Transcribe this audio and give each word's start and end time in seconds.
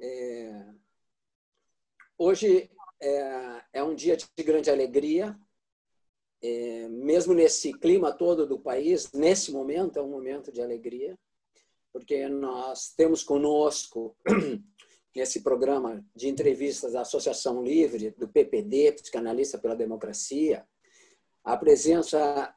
É... 0.00 0.64
Hoje 2.16 2.70
é, 3.00 3.62
é, 3.74 3.82
um 3.82 3.94
dia 3.94 4.16
de 4.16 4.42
grande 4.42 4.70
alegria, 4.70 5.38
é, 6.42 6.88
mesmo 6.88 7.34
nesse 7.34 7.72
clima 7.72 8.12
todo 8.12 8.46
do 8.46 8.58
país, 8.58 9.12
nesse 9.12 9.52
momento 9.52 9.98
é 9.98 10.02
um 10.02 10.10
momento 10.10 10.52
de 10.52 10.60
alegria, 10.60 11.18
porque 11.92 12.28
nós 12.28 12.92
temos 12.96 13.22
conosco 13.22 14.16
nesse 15.14 15.42
programa 15.42 16.04
de 16.14 16.28
entrevistas 16.28 16.92
da 16.92 17.00
Associação 17.00 17.62
Livre, 17.62 18.10
do 18.12 18.28
PPD, 18.28 18.92
Psicanalista 18.92 19.58
pela 19.58 19.74
Democracia, 19.74 20.66
a 21.42 21.56
presença 21.56 22.54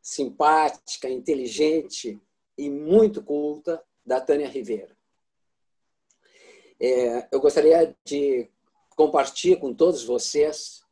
simpática, 0.00 1.08
inteligente 1.08 2.20
e 2.58 2.68
muito 2.68 3.22
culta 3.22 3.82
da 4.04 4.20
Tânia 4.20 4.48
Rivera. 4.48 4.93
É, 6.80 7.28
eu 7.30 7.40
gostaria 7.40 7.94
de 8.04 8.48
compartilhar 8.96 9.56
com 9.56 9.72
todos 9.72 10.04
vocês 10.04 10.82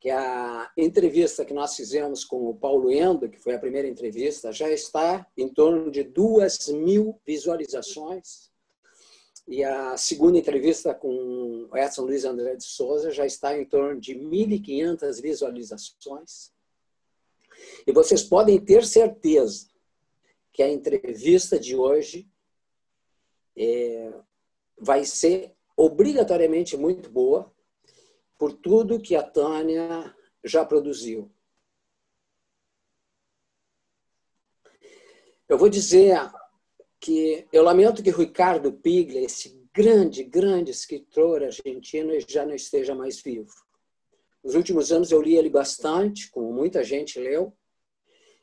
que 0.00 0.10
a 0.10 0.70
entrevista 0.76 1.44
que 1.44 1.54
nós 1.54 1.76
fizemos 1.76 2.24
com 2.24 2.48
o 2.48 2.54
Paulo 2.54 2.90
Endo, 2.90 3.28
que 3.28 3.38
foi 3.38 3.54
a 3.54 3.58
primeira 3.58 3.86
entrevista, 3.86 4.50
já 4.50 4.68
está 4.68 5.24
em 5.36 5.48
torno 5.48 5.90
de 5.92 6.02
duas 6.02 6.66
mil 6.68 7.20
visualizações. 7.24 8.50
E 9.46 9.62
a 9.62 9.96
segunda 9.96 10.38
entrevista 10.38 10.92
com 10.92 11.68
o 11.70 11.76
Edson 11.76 12.02
Luiz 12.02 12.24
André 12.24 12.56
de 12.56 12.64
Souza 12.64 13.10
já 13.10 13.24
está 13.24 13.56
em 13.56 13.64
torno 13.64 14.00
de 14.00 14.14
1.500 14.14 15.22
visualizações. 15.22 16.52
E 17.86 17.92
vocês 17.92 18.22
podem 18.22 18.58
ter 18.58 18.84
certeza 18.84 19.68
que 20.52 20.62
a 20.62 20.68
entrevista 20.68 21.58
de 21.58 21.76
hoje 21.76 22.28
é, 23.56 24.12
vai 24.82 25.04
ser 25.04 25.54
obrigatoriamente 25.76 26.76
muito 26.76 27.08
boa 27.08 27.54
por 28.36 28.52
tudo 28.52 29.00
que 29.00 29.14
a 29.14 29.22
Tânia 29.22 30.14
já 30.42 30.64
produziu. 30.64 31.30
Eu 35.48 35.56
vou 35.56 35.68
dizer 35.68 36.18
que 36.98 37.46
eu 37.52 37.62
lamento 37.62 38.02
que 38.02 38.10
Ricardo 38.10 38.72
Piglia, 38.72 39.24
esse 39.24 39.60
grande, 39.72 40.24
grande 40.24 40.72
escritor 40.72 41.42
argentino, 41.42 42.12
já 42.28 42.44
não 42.44 42.54
esteja 42.54 42.94
mais 42.94 43.20
vivo. 43.20 43.54
Nos 44.42 44.56
últimos 44.56 44.90
anos 44.90 45.12
eu 45.12 45.22
li 45.22 45.36
ele 45.36 45.48
bastante, 45.48 46.28
como 46.30 46.52
muita 46.52 46.82
gente 46.82 47.20
leu, 47.20 47.52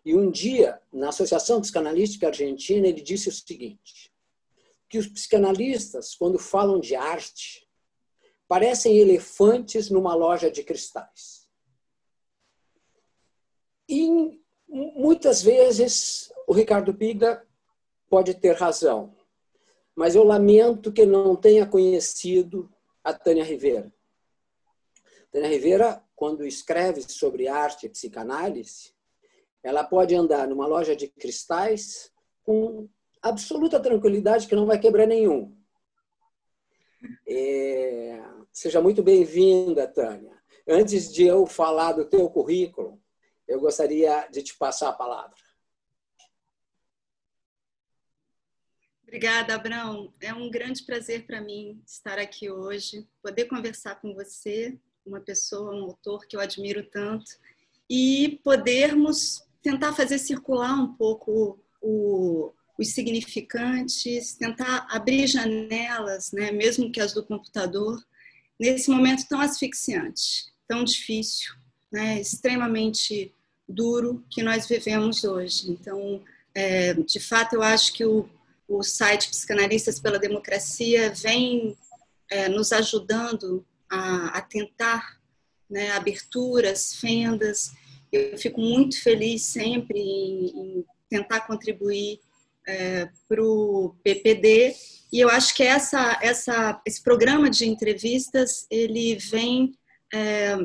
e 0.06 0.16
um 0.16 0.32
dia, 0.32 0.82
na 0.94 1.10
Associação 1.10 1.60
Psicanalística 1.60 2.28
Argentina, 2.28 2.88
ele 2.88 3.02
disse 3.02 3.28
o 3.28 3.34
seguinte: 3.34 4.10
que 4.90 4.98
os 4.98 5.08
psicanalistas, 5.08 6.16
quando 6.16 6.40
falam 6.40 6.80
de 6.80 6.95
arte, 6.95 7.70
parecem 8.48 8.98
elefantes 8.98 9.90
numa 9.90 10.16
loja 10.16 10.50
de 10.50 10.64
cristais. 10.64 11.48
E 13.88 14.40
muitas 14.67 15.42
vezes 15.42 16.34
o 16.48 16.54
Ricardo 16.54 16.94
Piga 16.94 17.45
pode 18.10 18.34
ter 18.34 18.56
razão, 18.56 19.16
mas 19.95 20.16
eu 20.16 20.23
lamento 20.23 20.92
que 20.92 21.06
não 21.06 21.36
tenha 21.36 21.66
conhecido 21.67 22.72
a 23.04 23.14
Tânia 23.14 23.44
Rivera. 23.44 23.94
Tânia 25.32 25.50
Rivera, 25.50 26.04
quando 26.16 26.45
escreve 26.45 27.02
sobre 27.02 27.48
arte 27.48 27.86
e 27.86 27.90
psicanálise, 27.90 28.94
ela 29.62 29.84
pode 29.84 30.16
andar 30.16 30.48
numa 30.48 30.66
loja 30.66 30.95
de 30.95 31.08
cristais 31.08 32.12
com 32.42 32.90
absoluta 33.22 33.80
tranquilidade 33.80 34.48
que 34.48 34.56
não 34.56 34.66
vai 34.66 34.80
quebrar 34.80 35.06
nenhum. 35.06 35.56
É... 37.28 38.22
Seja 38.52 38.81
muito 38.81 39.02
bem-vinda, 39.02 39.88
Tânia. 39.88 40.38
Antes 40.67 41.14
de 41.14 41.23
eu 41.23 41.45
falar 41.45 41.94
do 41.94 42.05
teu 42.05 42.30
currículo, 42.30 43.02
eu 43.48 43.60
gostaria 43.60 44.27
de 44.27 44.44
te 44.44 44.58
passar 44.58 44.89
a 44.89 44.94
palavra. 44.94 45.36
Obrigada, 49.04 49.55
Abrão. 49.55 50.14
É 50.21 50.32
um 50.32 50.52
grande 50.52 50.83
prazer 50.83 51.26
para 51.26 51.42
mim 51.42 51.82
estar 51.83 52.20
aqui 52.20 52.52
hoje, 52.52 53.08
poder 53.23 53.45
conversar 53.45 53.95
com 53.99 54.14
você, 54.14 54.77
uma 55.04 55.20
pessoa, 55.20 55.73
um 55.73 55.86
autor 55.86 56.27
que 56.27 56.36
eu 56.36 56.39
admiro 56.39 56.83
tanto, 56.83 57.32
e 57.89 58.39
podermos 58.44 59.44
tentar 59.64 59.94
fazer 59.94 60.20
circular 60.20 60.76
um 60.76 60.94
pouco 60.94 61.60
o, 61.82 62.54
os 62.80 62.94
significantes, 62.94 64.36
tentar 64.36 64.88
abrir 64.90 65.28
janelas, 65.28 66.32
né, 66.32 66.50
mesmo 66.50 66.90
que 66.90 67.02
as 67.02 67.14
do 67.14 67.26
computador, 67.26 68.02
nesse 68.58 68.90
momento 68.90 69.28
tão 69.28 69.42
asfixiante, 69.42 70.45
tão 70.66 70.86
difícil, 70.86 71.54
né, 71.92 72.22
extremamente 72.22 73.36
duro 73.68 74.23
que 74.32 74.42
nós 74.42 74.66
vivemos 74.66 75.26
hoje. 75.26 75.70
Então, 75.70 76.23
é, 76.56 76.94
de 76.94 77.20
fato, 77.20 77.54
eu 77.54 77.62
acho 77.62 77.92
que 77.92 78.06
o, 78.06 78.30
o 78.66 78.82
site 78.82 79.30
Psicanalistas 79.30 80.00
pela 80.00 80.18
Democracia 80.18 81.12
vem 81.14 81.78
é, 82.32 82.48
nos 82.48 82.72
ajudando 82.72 83.66
a, 83.89 84.38
a 84.38 84.42
tentar 84.42 85.20
né, 85.70 85.92
aberturas, 85.92 86.95
fendas. 86.95 87.73
Eu 88.10 88.38
fico 88.38 88.62
muito 88.62 89.02
feliz 89.02 89.44
sempre 89.44 90.00
em, 90.00 90.45
em 90.45 90.86
tentar 91.10 91.42
contribuir 91.42 92.22
é, 92.70 93.10
para 93.28 93.44
o 93.44 93.96
PPD 94.04 94.76
e 95.12 95.20
eu 95.20 95.30
acho 95.30 95.56
que 95.56 95.64
essa, 95.64 96.20
essa, 96.22 96.82
esse 96.86 97.02
programa 97.02 97.50
de 97.50 97.68
entrevistas 97.68 98.68
ele 98.70 99.16
vem 99.16 99.74
é, 100.14 100.56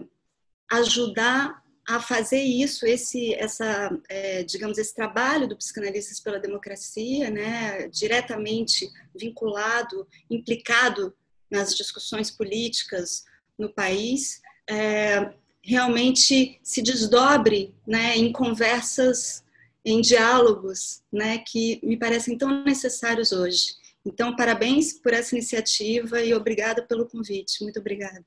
ajudar 0.70 1.62
a 1.88 2.00
fazer 2.00 2.40
isso, 2.40 2.86
esse, 2.86 3.34
essa, 3.34 3.90
é, 4.08 4.42
digamos, 4.42 4.78
esse 4.78 4.94
trabalho 4.94 5.48
do 5.48 5.56
psicanalistas 5.56 6.20
pela 6.20 6.38
democracia, 6.38 7.30
né, 7.30 7.88
diretamente 7.88 8.88
vinculado, 9.14 10.06
implicado 10.30 11.14
nas 11.50 11.74
discussões 11.74 12.30
políticas 12.30 13.24
no 13.58 13.72
país, 13.72 14.40
é, 14.68 15.32
realmente 15.62 16.58
se 16.62 16.82
desdobre, 16.82 17.74
né, 17.86 18.16
em 18.16 18.32
conversas 18.32 19.44
em 19.84 20.00
diálogos 20.00 21.02
né, 21.12 21.38
que 21.38 21.78
me 21.82 21.96
parecem 21.98 22.38
tão 22.38 22.64
necessários 22.64 23.32
hoje. 23.32 23.76
Então, 24.04 24.34
parabéns 24.34 24.92
por 24.92 25.12
essa 25.12 25.34
iniciativa 25.34 26.22
e 26.22 26.34
obrigada 26.34 26.82
pelo 26.82 27.08
convite. 27.08 27.62
Muito 27.62 27.80
obrigada. 27.80 28.24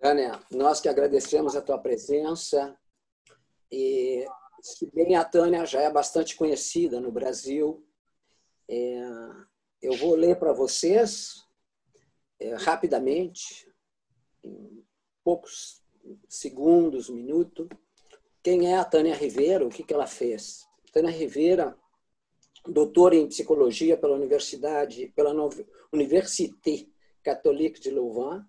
Tânia, 0.00 0.40
nós 0.50 0.80
que 0.80 0.88
agradecemos 0.88 1.54
a 1.54 1.62
tua 1.62 1.78
presença. 1.78 2.76
E, 3.70 4.24
se 4.62 4.90
bem 4.92 5.14
a 5.14 5.24
Tânia 5.24 5.64
já 5.66 5.82
é 5.82 5.90
bastante 5.90 6.36
conhecida 6.36 7.00
no 7.00 7.12
Brasil, 7.12 7.86
é, 8.68 9.00
eu 9.82 9.96
vou 9.96 10.14
ler 10.14 10.38
para 10.38 10.52
vocês 10.52 11.44
é, 12.38 12.54
rapidamente, 12.54 13.70
em 14.44 14.84
poucos 15.22 15.82
segundos, 16.28 17.10
minuto, 17.10 17.68
quem 18.42 18.72
é 18.72 18.76
a 18.76 18.84
Tânia 18.84 19.14
Rivera, 19.14 19.66
o 19.66 19.70
que, 19.70 19.82
que 19.82 19.92
ela 19.92 20.06
fez. 20.06 20.66
Tânia 20.92 21.10
Rivera, 21.10 21.76
doutora 22.66 23.14
em 23.14 23.28
psicologia 23.28 23.96
pela 23.96 24.16
Universidade, 24.16 25.12
pela 25.14 25.34
Université 25.92 26.86
Catholique 27.22 27.80
de 27.80 27.90
Louvain, 27.90 28.42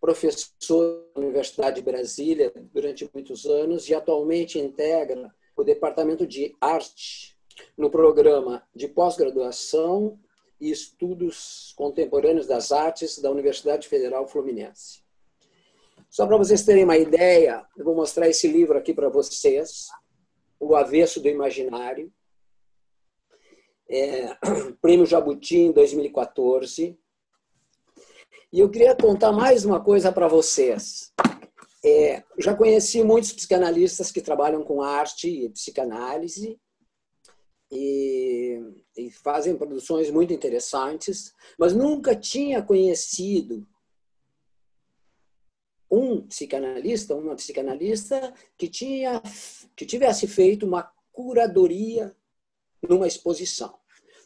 professor 0.00 1.10
da 1.14 1.20
Universidade 1.20 1.76
de 1.76 1.82
Brasília 1.82 2.52
durante 2.72 3.08
muitos 3.12 3.46
anos 3.46 3.88
e 3.88 3.94
atualmente 3.94 4.58
integra 4.58 5.34
o 5.56 5.64
Departamento 5.64 6.26
de 6.26 6.54
Arte 6.60 7.36
no 7.76 7.90
programa 7.90 8.62
de 8.74 8.88
pós-graduação 8.88 10.18
e 10.60 10.70
estudos 10.70 11.72
contemporâneos 11.76 12.46
das 12.46 12.72
artes 12.72 13.18
da 13.18 13.30
Universidade 13.30 13.88
Federal 13.88 14.26
Fluminense. 14.26 15.05
Só 16.16 16.26
para 16.26 16.38
vocês 16.38 16.62
terem 16.62 16.82
uma 16.82 16.96
ideia, 16.96 17.62
eu 17.76 17.84
vou 17.84 17.94
mostrar 17.94 18.26
esse 18.26 18.48
livro 18.48 18.78
aqui 18.78 18.94
para 18.94 19.10
vocês, 19.10 19.88
O 20.58 20.74
Avesso 20.74 21.20
do 21.20 21.28
Imaginário, 21.28 22.10
é, 23.86 24.34
Prêmio 24.80 25.04
Jabuti 25.04 25.58
em 25.58 25.72
2014. 25.72 26.98
E 28.50 28.58
eu 28.58 28.70
queria 28.70 28.96
contar 28.96 29.30
mais 29.30 29.66
uma 29.66 29.78
coisa 29.78 30.10
para 30.10 30.26
vocês. 30.26 31.12
É, 31.84 32.24
já 32.38 32.56
conheci 32.56 33.04
muitos 33.04 33.34
psicanalistas 33.34 34.10
que 34.10 34.22
trabalham 34.22 34.64
com 34.64 34.80
arte 34.80 35.28
e 35.28 35.50
psicanálise 35.50 36.58
e, 37.70 38.58
e 38.96 39.10
fazem 39.10 39.54
produções 39.54 40.10
muito 40.10 40.32
interessantes, 40.32 41.34
mas 41.58 41.74
nunca 41.74 42.16
tinha 42.16 42.62
conhecido 42.62 43.68
um 45.90 46.26
psicanalista, 46.26 47.14
uma 47.14 47.36
psicanalista 47.36 48.34
que 48.56 48.68
tinha 48.68 49.22
que 49.74 49.86
tivesse 49.86 50.26
feito 50.26 50.66
uma 50.66 50.82
curadoria 51.12 52.14
numa 52.82 53.06
exposição. 53.06 53.78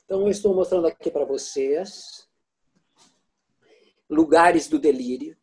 Então 0.04 0.22
eu 0.22 0.28
estou 0.28 0.54
mostrando 0.54 0.86
aqui 0.86 1.10
para 1.10 1.24
vocês 1.24 2.28
Lugares 4.08 4.66
do 4.66 4.78
Delírio, 4.78 5.36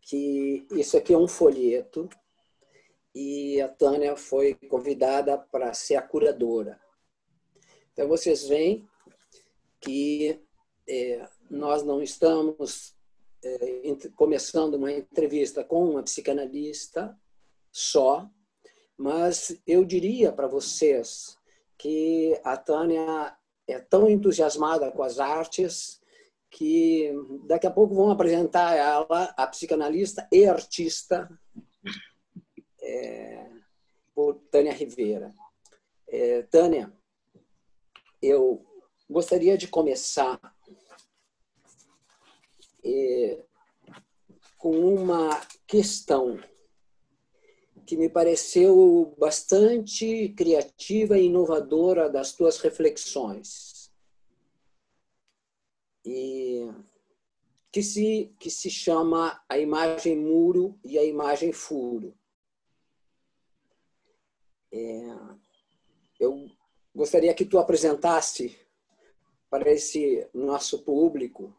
que 0.00 0.66
isso 0.70 0.96
aqui 0.96 1.12
é 1.12 1.18
um 1.18 1.26
folheto 1.26 2.08
e 3.14 3.60
a 3.60 3.68
Tânia 3.68 4.16
foi 4.16 4.54
convidada 4.54 5.36
para 5.36 5.74
ser 5.74 5.96
a 5.96 6.02
curadora. 6.02 6.80
Então 7.92 8.08
vocês 8.08 8.46
veem 8.46 8.88
que 9.80 10.40
é, 10.88 11.28
nós 11.50 11.82
não 11.82 12.00
estamos 12.00 12.94
começando 14.16 14.74
uma 14.74 14.92
entrevista 14.92 15.64
com 15.64 15.90
uma 15.90 16.02
psicanalista 16.02 17.18
só, 17.70 18.28
mas 18.96 19.60
eu 19.66 19.84
diria 19.84 20.32
para 20.32 20.46
vocês 20.46 21.36
que 21.78 22.38
a 22.44 22.56
Tânia 22.56 23.36
é 23.66 23.78
tão 23.80 24.08
entusiasmada 24.08 24.90
com 24.92 25.02
as 25.02 25.18
artes 25.18 26.00
que 26.50 27.10
daqui 27.46 27.66
a 27.66 27.70
pouco 27.70 27.94
vão 27.94 28.10
apresentar 28.10 28.76
ela, 28.76 29.34
a 29.36 29.46
psicanalista 29.46 30.28
e 30.30 30.46
artista, 30.46 31.28
é, 32.80 33.50
por 34.14 34.34
Tânia 34.50 34.72
Rivera. 34.72 35.32
É, 36.06 36.42
Tânia, 36.42 36.92
eu 38.20 38.64
gostaria 39.08 39.56
de 39.56 39.66
começar 39.66 40.38
é, 42.84 43.44
com 44.58 44.94
uma 44.94 45.40
questão 45.66 46.38
que 47.84 47.96
me 47.96 48.08
pareceu 48.08 49.14
bastante 49.18 50.28
criativa 50.30 51.18
e 51.18 51.26
inovadora 51.26 52.08
das 52.08 52.32
tuas 52.32 52.58
reflexões. 52.58 53.90
E 56.04 56.68
que 57.72 57.82
se, 57.82 58.34
que 58.38 58.50
se 58.50 58.70
chama 58.70 59.42
a 59.48 59.58
imagem 59.58 60.16
muro 60.16 60.78
e 60.84 60.98
a 60.98 61.04
imagem 61.04 61.52
furo. 61.52 62.14
É, 64.70 65.02
eu 66.20 66.50
gostaria 66.94 67.34
que 67.34 67.44
tu 67.44 67.58
apresentasse 67.58 68.56
para 69.50 69.70
esse 69.70 70.26
nosso 70.32 70.82
público, 70.82 71.54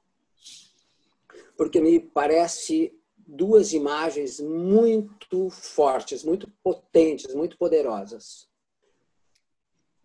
porque 1.57 1.79
me 1.79 1.99
parece 1.99 2.93
duas 3.25 3.73
imagens 3.73 4.39
muito 4.39 5.49
fortes, 5.49 6.23
muito 6.23 6.51
potentes, 6.63 7.33
muito 7.33 7.57
poderosas. 7.57 8.47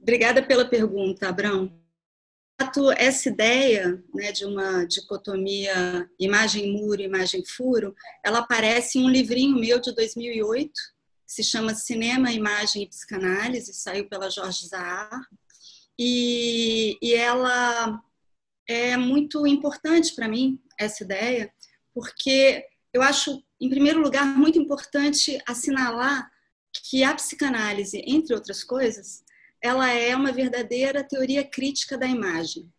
Obrigada 0.01 0.43
pela 0.43 0.65
pergunta, 0.65 1.29
Abrão. 1.29 1.73
Essa 2.97 3.29
ideia 3.29 4.03
né, 4.13 4.33
de 4.33 4.45
uma 4.45 4.85
dicotomia 4.85 6.09
imagem-muro, 6.19 7.01
imagem-furo, 7.01 7.95
ela 8.25 8.41
aparece 8.41 8.99
em 8.99 9.05
um 9.05 9.09
livrinho 9.09 9.59
meu 9.59 9.81
de 9.81 9.95
2008, 9.95 10.73
se 11.25 11.45
chama 11.45 11.75
Cinema, 11.75 12.33
Imagem 12.33 12.83
e 12.83 12.89
Psicanálise, 12.89 13.73
saiu 13.75 14.09
pela 14.09 14.31
Jorge 14.31 14.67
Zahar, 14.67 15.21
e, 15.99 16.99
e 17.01 17.15
ela 17.15 18.03
é 18.67 18.97
muito 18.97 19.47
importante 19.47 20.15
para 20.15 20.29
mim, 20.29 20.61
essa 20.79 21.05
ideia, 21.05 21.53
porque 21.95 22.65
eu 22.93 23.03
acho, 23.03 23.43
em 23.61 23.69
primeiro 23.69 24.01
lugar, 24.01 24.25
muito 24.25 24.59
importante 24.59 25.41
assinalar 25.47 26.31
que 26.73 27.03
a 27.03 27.15
psicanálise, 27.15 28.03
entre 28.07 28.35
outras 28.35 28.63
coisas, 28.63 29.25
ela 29.61 29.91
é 29.91 30.15
uma 30.15 30.33
verdadeira 30.33 31.03
teoria 31.03 31.45
crítica 31.45 31.99
da 31.99 32.07
imagem. 32.07 32.71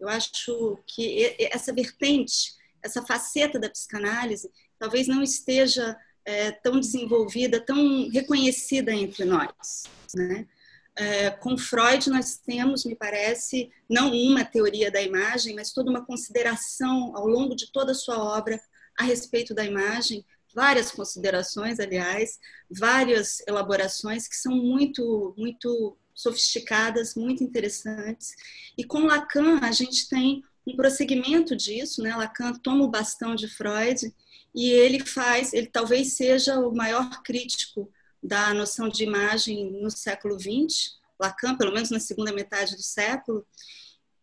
Eu 0.00 0.08
acho 0.08 0.78
que 0.86 1.36
essa 1.38 1.72
vertente, 1.72 2.54
essa 2.82 3.04
faceta 3.04 3.58
da 3.58 3.70
psicanálise, 3.70 4.50
talvez 4.78 5.06
não 5.06 5.22
esteja 5.22 5.96
é, 6.24 6.50
tão 6.50 6.80
desenvolvida, 6.80 7.60
tão 7.60 8.08
reconhecida 8.08 8.92
entre 8.92 9.24
nós. 9.24 9.84
Né? 10.14 10.46
É, 10.94 11.30
com 11.30 11.56
Freud, 11.56 12.10
nós 12.10 12.36
temos, 12.36 12.84
me 12.84 12.94
parece, 12.94 13.70
não 13.88 14.12
uma 14.12 14.44
teoria 14.44 14.90
da 14.90 15.00
imagem, 15.00 15.54
mas 15.54 15.72
toda 15.72 15.90
uma 15.90 16.04
consideração 16.04 17.16
ao 17.16 17.26
longo 17.26 17.54
de 17.54 17.72
toda 17.72 17.92
a 17.92 17.94
sua 17.94 18.18
obra 18.18 18.60
a 18.98 19.04
respeito 19.04 19.54
da 19.54 19.64
imagem, 19.64 20.24
várias 20.54 20.90
considerações, 20.90 21.80
aliás, 21.80 22.38
várias 22.70 23.42
elaborações 23.48 24.28
que 24.28 24.36
são 24.36 24.54
muito, 24.54 25.34
muito 25.36 25.96
sofisticadas, 26.14 27.14
muito 27.14 27.42
interessantes. 27.42 28.34
E 28.76 28.84
com 28.84 29.06
Lacan, 29.06 29.60
a 29.62 29.72
gente 29.72 30.08
tem 30.08 30.42
um 30.66 30.76
prosseguimento 30.76 31.56
disso, 31.56 32.02
né? 32.02 32.14
Lacan 32.14 32.52
toma 32.54 32.84
o 32.84 32.90
bastão 32.90 33.34
de 33.34 33.48
Freud 33.48 34.12
e 34.54 34.70
ele 34.70 35.00
faz, 35.00 35.52
ele 35.52 35.66
talvez 35.66 36.12
seja 36.12 36.58
o 36.58 36.74
maior 36.74 37.22
crítico 37.22 37.90
da 38.22 38.54
noção 38.54 38.88
de 38.88 39.02
imagem 39.02 39.70
no 39.70 39.90
século 39.90 40.38
XX, 40.38 40.96
Lacan, 41.20 41.56
pelo 41.56 41.72
menos 41.72 41.90
na 41.90 42.00
segunda 42.00 42.32
metade 42.32 42.76
do 42.76 42.82
século, 42.82 43.46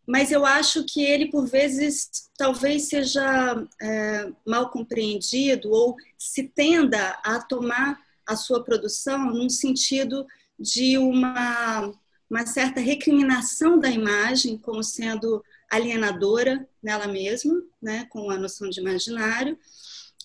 mas 0.06 0.32
eu 0.32 0.44
acho 0.44 0.84
que 0.84 1.02
ele, 1.02 1.30
por 1.30 1.46
vezes, 1.46 2.28
talvez 2.36 2.88
seja 2.88 3.64
é, 3.80 4.32
mal 4.46 4.70
compreendido 4.70 5.70
ou 5.70 5.96
se 6.18 6.48
tenda 6.48 7.10
a 7.22 7.40
tomar 7.40 8.00
a 8.26 8.34
sua 8.34 8.64
produção 8.64 9.26
num 9.26 9.48
sentido 9.48 10.26
de 10.58 10.98
uma, 10.98 11.92
uma 12.28 12.46
certa 12.46 12.80
recriminação 12.80 13.78
da 13.78 13.88
imagem 13.88 14.58
como 14.58 14.82
sendo 14.82 15.44
alienadora 15.70 16.68
nela 16.82 17.06
mesma, 17.06 17.62
né, 17.80 18.06
com 18.10 18.30
a 18.30 18.36
noção 18.36 18.68
de 18.68 18.80
imaginário, 18.80 19.56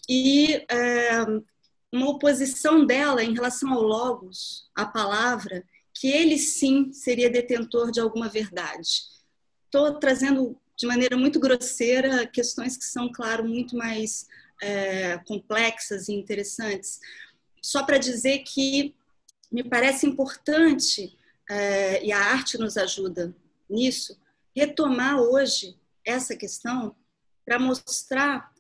e 0.09 0.65
é, 0.69 1.25
uma 1.91 2.09
oposição 2.09 2.85
dela 2.85 3.23
em 3.23 3.33
relação 3.33 3.73
ao 3.73 3.81
logos, 3.81 4.69
a 4.75 4.85
palavra, 4.85 5.63
que 5.93 6.07
ele 6.07 6.37
sim 6.37 6.91
seria 6.91 7.29
detentor 7.29 7.91
de 7.91 7.99
alguma 7.99 8.27
verdade 8.27 9.15
estou 9.75 9.99
trazendo 9.99 10.57
de 10.77 10.87
maneira 10.87 11.17
muito 11.17 11.39
grosseira 11.39 12.25
questões 12.25 12.77
que 12.77 12.85
são, 12.85 13.11
claro, 13.11 13.45
muito 13.45 13.75
mais 13.75 14.25
é, 14.61 15.17
complexas 15.19 16.07
e 16.07 16.13
interessantes. 16.13 16.99
Só 17.61 17.83
para 17.83 17.97
dizer 17.97 18.39
que 18.39 18.95
me 19.51 19.63
parece 19.63 20.07
importante, 20.07 21.17
é, 21.49 22.03
e 22.03 22.11
a 22.11 22.19
arte 22.19 22.57
nos 22.57 22.77
ajuda 22.77 23.35
nisso, 23.69 24.17
retomar 24.55 25.19
hoje 25.19 25.77
essa 26.05 26.35
questão 26.35 26.95
para 27.45 27.59
mostrar 27.59 28.51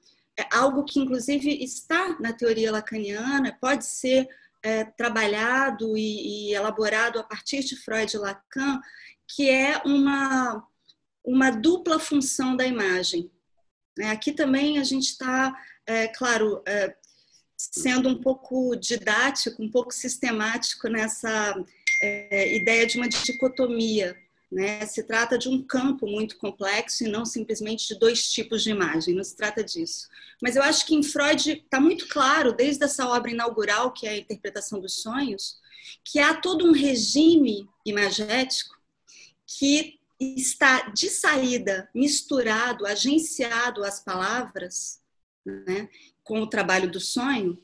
algo 0.51 0.83
que, 0.83 0.99
inclusive, 0.99 1.63
está 1.63 2.17
na 2.19 2.33
teoria 2.33 2.71
lacaniana, 2.71 3.57
pode 3.59 3.85
ser 3.85 4.27
é, 4.63 4.83
trabalhado 4.83 5.97
e, 5.97 6.49
e, 6.49 6.53
elaborado 6.53 7.19
a 7.19 7.23
partir 7.23 7.63
de 7.63 7.75
Freud 7.75 8.15
e 8.15 8.19
Lacan, 8.19 8.79
que 9.27 9.49
é 9.49 9.81
uma 9.85 10.65
uma 11.25 11.49
dupla 11.49 11.99
função 11.99 12.55
da 12.55 12.65
imagem. 12.65 13.31
Né? 13.97 14.11
Aqui 14.11 14.31
também 14.31 14.77
a 14.77 14.83
gente 14.83 15.09
está, 15.09 15.53
é, 15.87 16.07
claro, 16.07 16.61
é, 16.67 16.95
sendo 17.57 18.07
um 18.07 18.21
pouco 18.21 18.75
didático, 18.75 19.61
um 19.61 19.71
pouco 19.71 19.91
sistemático 19.91 20.87
nessa 20.87 21.55
é, 22.01 22.55
ideia 22.55 22.85
de 22.85 22.97
uma 22.97 23.09
dicotomia. 23.09 24.15
Né? 24.51 24.85
Se 24.85 25.03
trata 25.03 25.37
de 25.37 25.49
um 25.49 25.61
campo 25.61 26.07
muito 26.07 26.37
complexo 26.37 27.03
e 27.03 27.09
não 27.09 27.25
simplesmente 27.25 27.87
de 27.87 27.99
dois 27.99 28.31
tipos 28.31 28.63
de 28.63 28.69
imagem, 28.69 29.15
não 29.15 29.23
se 29.23 29.35
trata 29.35 29.63
disso. 29.63 30.07
Mas 30.41 30.55
eu 30.55 30.63
acho 30.63 30.85
que 30.85 30.95
em 30.95 31.03
Freud 31.03 31.51
está 31.51 31.79
muito 31.79 32.07
claro, 32.07 32.53
desde 32.53 32.83
essa 32.83 33.07
obra 33.07 33.31
inaugural, 33.31 33.91
que 33.91 34.07
é 34.07 34.11
a 34.11 34.17
Interpretação 34.17 34.79
dos 34.79 35.01
Sonhos, 35.01 35.57
que 36.03 36.19
há 36.19 36.33
todo 36.33 36.65
um 36.65 36.71
regime 36.71 37.67
imagético 37.85 38.75
que 39.47 39.99
está 40.19 40.89
de 40.89 41.09
saída 41.09 41.89
misturado, 41.93 42.85
agenciado 42.85 43.83
às 43.83 43.99
palavras, 43.99 45.01
né, 45.45 45.89
com 46.23 46.41
o 46.41 46.47
trabalho 46.47 46.89
do 46.89 46.99
sonho, 46.99 47.61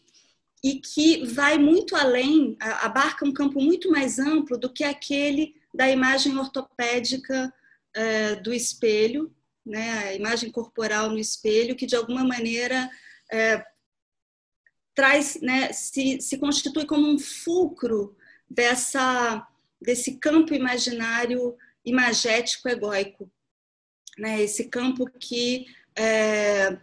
e 0.64 0.76
que 0.76 1.26
vai 1.26 1.58
muito 1.58 1.96
além, 1.96 2.56
abarca 2.60 3.26
um 3.26 3.34
campo 3.34 3.60
muito 3.60 3.90
mais 3.90 4.20
amplo 4.20 4.58
do 4.58 4.72
que 4.72 4.84
aquele 4.84 5.56
da 5.74 5.90
imagem 5.90 6.38
ortopédica 6.38 7.54
é, 7.94 8.36
do 8.36 8.54
espelho, 8.54 9.34
né, 9.66 9.92
a 10.00 10.14
imagem 10.14 10.52
corporal 10.52 11.10
no 11.10 11.20
espelho, 11.20 11.76
que 11.76 11.86
de 11.86 11.96
alguma 11.96 12.24
maneira 12.24 12.90
é, 13.32 13.64
traz, 14.94 15.40
né, 15.42 15.72
se, 15.72 16.20
se 16.20 16.38
constitui 16.38 16.86
como 16.86 17.08
um 17.08 17.20
fulcro 17.20 18.16
dessa, 18.50 19.48
desse 19.82 20.18
campo 20.18 20.54
imaginário 20.54 21.56
imagético 21.86 22.70
egóico, 22.70 23.32
né? 24.18 24.42
Esse 24.42 24.66
campo 24.70 25.10
que 25.20 25.66
é, 25.98 26.78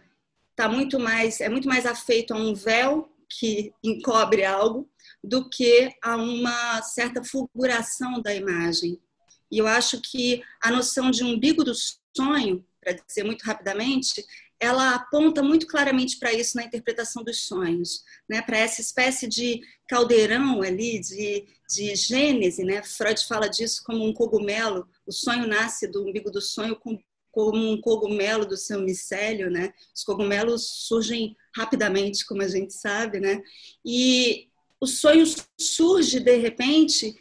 tá 0.55 0.67
muito 0.67 0.99
mais 0.99 1.39
é 1.39 1.49
muito 1.49 1.67
mais 1.67 1.85
afeito 1.85 2.33
a 2.33 2.37
um 2.37 2.53
véu 2.53 3.09
que 3.29 3.71
encobre 3.83 4.43
algo 4.43 4.89
do 5.23 5.49
que 5.49 5.91
a 6.01 6.15
uma 6.15 6.81
certa 6.81 7.23
fulguração 7.23 8.21
da 8.21 8.33
imagem. 8.33 8.99
E 9.51 9.57
eu 9.57 9.67
acho 9.67 10.01
que 10.01 10.41
a 10.61 10.71
noção 10.71 11.11
de 11.11 11.23
umbigo 11.23 11.63
do 11.63 11.73
sonho, 12.15 12.65
para 12.79 12.93
dizer 12.93 13.23
muito 13.23 13.43
rapidamente, 13.43 14.23
ela 14.59 14.93
aponta 14.93 15.41
muito 15.41 15.65
claramente 15.65 16.17
para 16.19 16.33
isso 16.33 16.57
na 16.57 16.63
interpretação 16.63 17.23
dos 17.23 17.43
sonhos, 17.45 18.03
né? 18.29 18.41
para 18.41 18.57
essa 18.57 18.81
espécie 18.81 19.27
de 19.27 19.61
caldeirão 19.87 20.61
ali, 20.61 20.99
de, 20.99 21.45
de 21.69 21.95
gênese. 21.95 22.63
Né? 22.63 22.83
Freud 22.83 23.25
fala 23.25 23.47
disso 23.47 23.81
como 23.85 24.05
um 24.05 24.13
cogumelo, 24.13 24.87
o 25.07 25.11
sonho 25.13 25.47
nasce 25.47 25.87
do 25.87 26.05
umbigo 26.05 26.29
do 26.29 26.41
sonho 26.41 26.75
como, 26.75 27.01
como 27.31 27.71
um 27.71 27.79
cogumelo 27.79 28.45
do 28.45 28.57
seu 28.57 28.81
micélio. 28.81 29.49
Né? 29.49 29.71
Os 29.95 30.03
cogumelos 30.03 30.85
surgem 30.87 31.35
rapidamente, 31.55 32.25
como 32.25 32.41
a 32.41 32.47
gente 32.47 32.73
sabe, 32.73 33.21
né? 33.21 33.41
e 33.85 34.48
o 34.79 34.87
sonho 34.87 35.25
surge 35.57 36.19
de 36.19 36.37
repente 36.37 37.15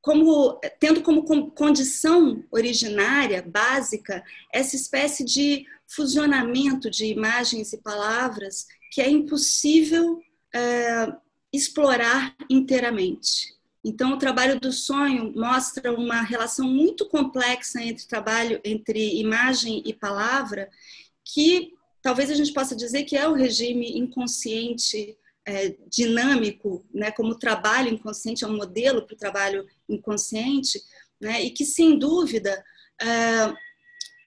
como 0.00 0.60
tendo 0.78 1.02
como 1.02 1.50
condição 1.50 2.44
originária, 2.50 3.42
básica, 3.42 4.22
essa 4.52 4.76
espécie 4.76 5.24
de 5.24 5.66
fusionamento 5.88 6.88
de 6.88 7.06
imagens 7.06 7.72
e 7.72 7.78
palavras 7.78 8.66
que 8.92 9.00
é 9.00 9.10
impossível 9.10 10.22
é, 10.54 11.12
explorar 11.52 12.36
inteiramente. 12.48 13.56
Então, 13.84 14.12
o 14.12 14.18
trabalho 14.18 14.58
do 14.60 14.72
sonho 14.72 15.32
mostra 15.36 15.92
uma 15.92 16.20
relação 16.20 16.68
muito 16.68 17.08
complexa 17.08 17.82
entre 17.82 18.06
trabalho 18.06 18.60
entre 18.64 19.20
imagem 19.20 19.82
e 19.84 19.92
palavra, 19.92 20.68
que 21.24 21.74
talvez 22.00 22.30
a 22.30 22.34
gente 22.34 22.52
possa 22.52 22.76
dizer 22.76 23.04
que 23.04 23.16
é 23.16 23.28
o 23.28 23.34
regime 23.34 23.98
inconsciente 23.98 25.16
é, 25.46 25.76
dinâmico, 25.88 26.84
né, 26.92 27.10
como 27.12 27.38
trabalho 27.38 27.88
inconsciente, 27.88 28.44
é 28.44 28.48
um 28.48 28.56
modelo 28.56 29.06
para 29.06 29.14
o 29.14 29.18
trabalho 29.18 29.66
inconsciente, 29.88 30.82
né, 31.20 31.42
e 31.42 31.50
que, 31.50 31.64
sem 31.64 31.98
dúvida, 31.98 32.64
é, 33.00 33.54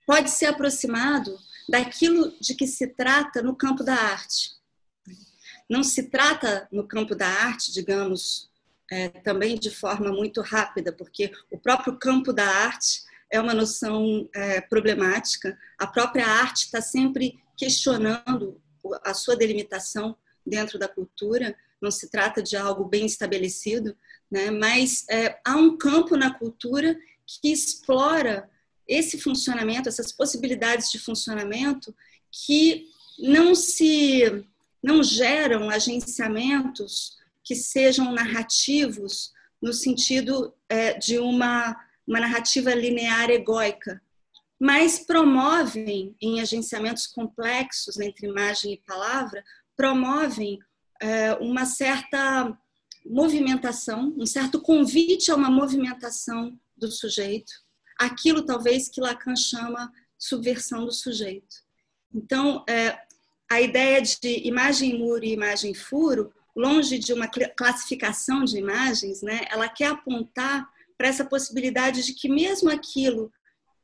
pode 0.08 0.32
ser 0.32 0.46
aproximado 0.46 1.38
daquilo 1.68 2.34
de 2.40 2.56
que 2.56 2.66
se 2.66 2.88
trata 2.88 3.42
no 3.42 3.56
campo 3.56 3.84
da 3.84 3.94
arte. 3.94 4.52
Não 5.70 5.84
se 5.84 6.10
trata 6.10 6.68
no 6.72 6.88
campo 6.88 7.14
da 7.14 7.28
arte, 7.28 7.72
digamos, 7.72 8.50
é, 8.90 9.10
também 9.10 9.60
de 9.60 9.70
forma 9.70 10.12
muito 10.12 10.42
rápida, 10.42 10.92
porque 10.92 11.32
o 11.52 11.60
próprio 11.60 12.00
campo 12.00 12.34
da 12.34 12.46
arte 12.46 13.04
é 13.32 13.40
uma 13.40 13.54
noção 13.54 14.28
é, 14.34 14.62
problemática. 14.62 15.56
A 15.78 15.86
própria 15.86 16.26
arte 16.26 16.66
está 16.66 16.82
sempre 16.82 17.40
questionando 17.56 18.60
a 19.04 19.14
sua 19.14 19.36
delimitação 19.36 20.18
dentro 20.46 20.80
da 20.80 20.88
cultura, 20.88 21.56
não 21.82 21.92
se 21.92 22.10
trata 22.10 22.42
de 22.42 22.58
algo 22.58 22.86
bem 22.86 23.06
estabelecido, 23.06 23.96
né? 24.30 24.52
mas 24.52 25.06
é, 25.10 25.40
há 25.46 25.56
um 25.56 25.78
campo 25.78 26.16
na 26.16 26.34
cultura 26.34 26.98
que 27.26 27.52
explora 27.52 28.50
esse 28.88 29.20
funcionamento, 29.20 29.88
essas 29.88 30.12
possibilidades 30.12 30.92
de 30.92 31.00
funcionamento 31.00 31.96
que 32.32 32.88
não 33.20 33.54
se 33.54 34.46
não 34.82 35.04
geram 35.04 35.70
agenciamentos 35.70 37.18
que 37.44 37.54
sejam 37.54 38.14
narrativos 38.14 39.34
no 39.62 39.74
sentido 39.74 40.54
é, 40.70 40.94
de 40.94 41.20
uma, 41.20 41.76
uma 42.08 42.20
narrativa 42.20 42.74
linear 42.74 43.30
egóica, 43.30 44.02
mas 44.60 45.00
promovem 45.00 46.16
em 46.22 46.40
agenciamentos 46.42 47.08
complexos 47.08 48.00
entre 48.00 48.28
imagem 48.28 48.74
e 48.74 48.82
palavra 48.86 49.44
promovem 49.80 50.60
é, 51.02 51.34
uma 51.36 51.66
certa 51.66 52.54
movimentação, 53.06 54.14
um 54.18 54.26
certo 54.26 54.60
convite 54.62 55.32
a 55.32 55.36
uma 55.36 55.50
movimentação 55.50 56.60
do 56.76 56.92
sujeito, 56.92 57.50
aquilo 57.98 58.46
talvez 58.46 58.90
que 58.90 59.00
Lacan 59.00 59.38
chama 59.38 59.90
subversão 60.18 60.84
do 60.84 60.92
sujeito. 60.92 61.56
Então, 62.14 62.66
é, 62.70 63.00
a 63.50 63.62
ideia 63.62 64.02
de 64.02 64.46
imagem 64.46 65.00
muro 65.00 65.24
e 65.24 65.32
imagem 65.32 65.74
furo, 65.74 66.34
longe 66.54 67.00
de 67.00 67.14
uma 67.14 67.30
classificação 67.30 68.44
de 68.44 68.58
imagens, 68.58 69.22
né, 69.22 69.48
ela 69.50 69.70
quer 69.70 69.92
apontar 69.92 70.68
para 70.98 71.08
essa 71.08 71.24
possibilidade 71.24 72.06
de 72.06 72.14
que 72.14 72.28
mesmo 72.28 72.70
aquilo 72.70 73.32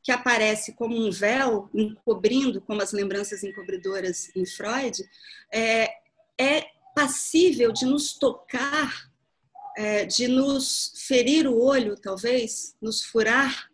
que 0.05 0.11
aparece 0.11 0.73
como 0.73 0.95
um 0.95 1.09
véu 1.09 1.67
encobrindo, 1.73 2.61
como 2.61 2.79
as 2.79 2.91
lembranças 2.91 3.43
encobridoras 3.43 4.29
em 4.35 4.45
Freud, 4.45 5.03
é, 5.51 5.91
é 6.39 6.67
passível 6.95 7.71
de 7.71 7.87
nos 7.87 8.13
tocar, 8.13 9.09
é, 9.75 10.05
de 10.05 10.27
nos 10.27 10.93
ferir 11.07 11.47
o 11.47 11.59
olho, 11.59 11.97
talvez, 11.99 12.75
nos 12.79 13.01
furar, 13.01 13.67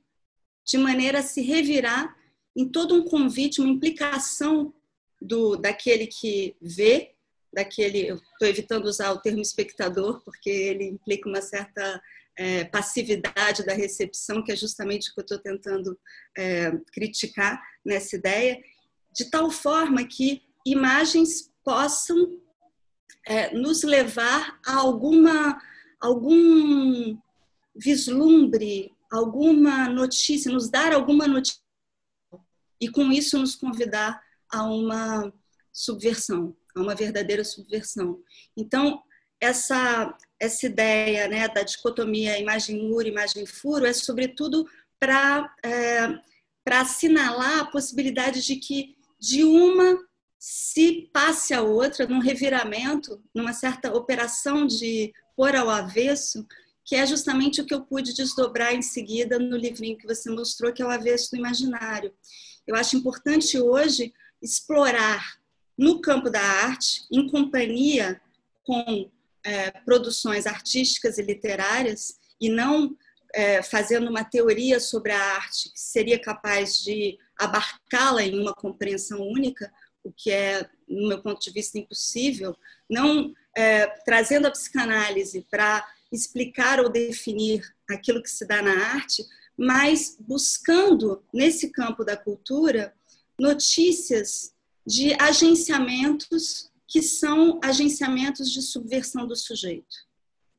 de 0.66 0.78
maneira 0.78 1.20
a 1.20 1.24
se 1.24 1.42
revirar 1.42 2.16
em 2.56 2.66
todo 2.66 2.96
um 2.96 3.04
convite, 3.04 3.60
uma 3.60 3.70
implicação 3.70 4.74
do 5.22 5.58
daquele 5.58 6.08
que 6.08 6.56
vê, 6.62 7.14
daquele. 7.54 8.08
Eu 8.08 8.16
estou 8.16 8.48
evitando 8.48 8.86
usar 8.86 9.12
o 9.12 9.20
termo 9.20 9.42
espectador, 9.42 10.22
porque 10.24 10.50
ele 10.50 10.86
implica 10.86 11.28
uma 11.28 11.42
certa 11.42 12.02
é, 12.38 12.64
passividade 12.66 13.66
da 13.66 13.74
recepção, 13.74 14.44
que 14.44 14.52
é 14.52 14.56
justamente 14.56 15.10
o 15.10 15.14
que 15.14 15.22
eu 15.22 15.24
estou 15.24 15.40
tentando 15.40 16.00
é, 16.38 16.72
criticar 16.94 17.62
nessa 17.86 18.16
ideia, 18.16 18.62
de 19.14 19.30
tal 19.30 19.52
forma 19.52 20.06
que 20.06 20.42
imagens 20.66 21.52
possam 21.64 22.40
é, 23.28 23.54
nos 23.54 23.84
levar 23.84 24.60
a 24.66 24.76
alguma 24.76 25.60
algum 26.00 27.16
vislumbre, 27.76 28.92
alguma 29.12 29.88
notícia, 29.88 30.52
nos 30.52 30.70
dar 30.70 30.94
alguma 30.94 31.28
notícia 31.28 31.62
e 32.80 32.90
com 32.90 33.12
isso 33.12 33.38
nos 33.38 33.56
convidar 33.56 34.20
a 34.52 34.64
uma 34.64 35.32
subversão, 35.72 36.58
a 36.76 36.82
uma 36.82 36.96
verdadeira 36.96 37.44
subversão. 37.44 38.20
Então, 38.58 39.04
essa, 39.42 40.16
essa 40.40 40.68
ideia 40.68 41.28
né, 41.28 41.48
da 41.48 41.64
dicotomia 41.64 42.40
imagem-muro, 42.40 43.08
imagem-furo 43.08 43.88
é, 43.88 43.92
sobretudo, 43.92 44.70
para 45.00 45.52
é, 45.64 46.20
assinalar 46.70 47.62
a 47.62 47.66
possibilidade 47.66 48.46
de 48.46 48.56
que 48.58 48.96
de 49.20 49.44
uma 49.44 49.98
se 50.40 51.10
passe 51.14 51.54
a 51.54 51.62
outra 51.62 52.08
num 52.08 52.20
reviramento, 52.20 53.22
numa 53.34 53.54
certa 53.54 53.94
operação 53.94 54.66
de 54.66 55.14
pôr 55.36 55.56
ao 55.56 55.70
avesso, 55.70 56.46
que 56.84 56.96
é 56.96 57.06
justamente 57.06 57.62
o 57.62 57.66
que 57.66 57.74
eu 57.74 57.82
pude 57.82 58.14
desdobrar 58.14 58.74
em 58.74 58.82
seguida 58.82 59.38
no 59.38 59.56
livrinho 59.56 59.98
que 59.98 60.08
você 60.08 60.30
mostrou, 60.30 60.74
que 60.74 60.82
é 60.82 60.86
o 60.86 60.90
avesso 60.90 61.32
do 61.32 61.38
imaginário. 61.38 62.14
Eu 62.66 62.76
acho 62.76 62.98
importante 62.98 63.60
hoje 63.60 64.14
explorar 64.42 65.40
no 65.78 66.02
campo 66.02 66.30
da 66.30 66.42
arte, 66.42 67.06
em 67.12 67.28
companhia 67.28 68.20
com 68.64 69.10
é, 69.44 69.72
produções 69.72 70.46
artísticas 70.46 71.18
e 71.18 71.24
literárias 71.24 72.16
e 72.40 72.50
não 72.50 72.96
é, 73.34 73.62
fazendo 73.62 74.10
uma 74.10 74.24
teoria 74.24 74.80
sobre 74.80 75.12
a 75.12 75.36
arte 75.36 75.72
que 75.72 75.80
seria 75.80 76.20
capaz 76.20 76.78
de 76.78 77.18
abarcá-la 77.40 78.24
em 78.24 78.40
uma 78.40 78.54
compreensão 78.54 79.22
única, 79.22 79.72
o 80.04 80.12
que 80.12 80.32
é, 80.32 80.68
no 80.88 81.10
meu 81.10 81.22
ponto 81.22 81.40
de 81.42 81.52
vista, 81.52 81.78
impossível, 81.78 82.56
não 82.90 83.34
é, 83.56 83.88
trazendo 84.06 84.48
a 84.48 84.52
psicanálise 84.52 85.46
para 85.50 85.86
explicar 86.12 86.80
ou 86.80 86.90
definir 86.90 87.64
aquilo 87.90 88.22
que 88.22 88.30
se 88.30 88.46
dá 88.46 88.62
na 88.62 88.74
arte, 88.94 89.24
mas 89.58 90.18
buscando, 90.20 91.24
nesse 91.34 91.70
campo 91.70 92.04
da 92.04 92.18
cultura, 92.18 92.94
notícias 93.40 94.54
de 94.86 95.14
agenciamentos 95.20 96.71
que 96.92 97.02
são 97.02 97.58
agenciamentos 97.64 98.52
de 98.52 98.62
subversão 98.62 99.26
do 99.26 99.34
sujeito. 99.34 99.96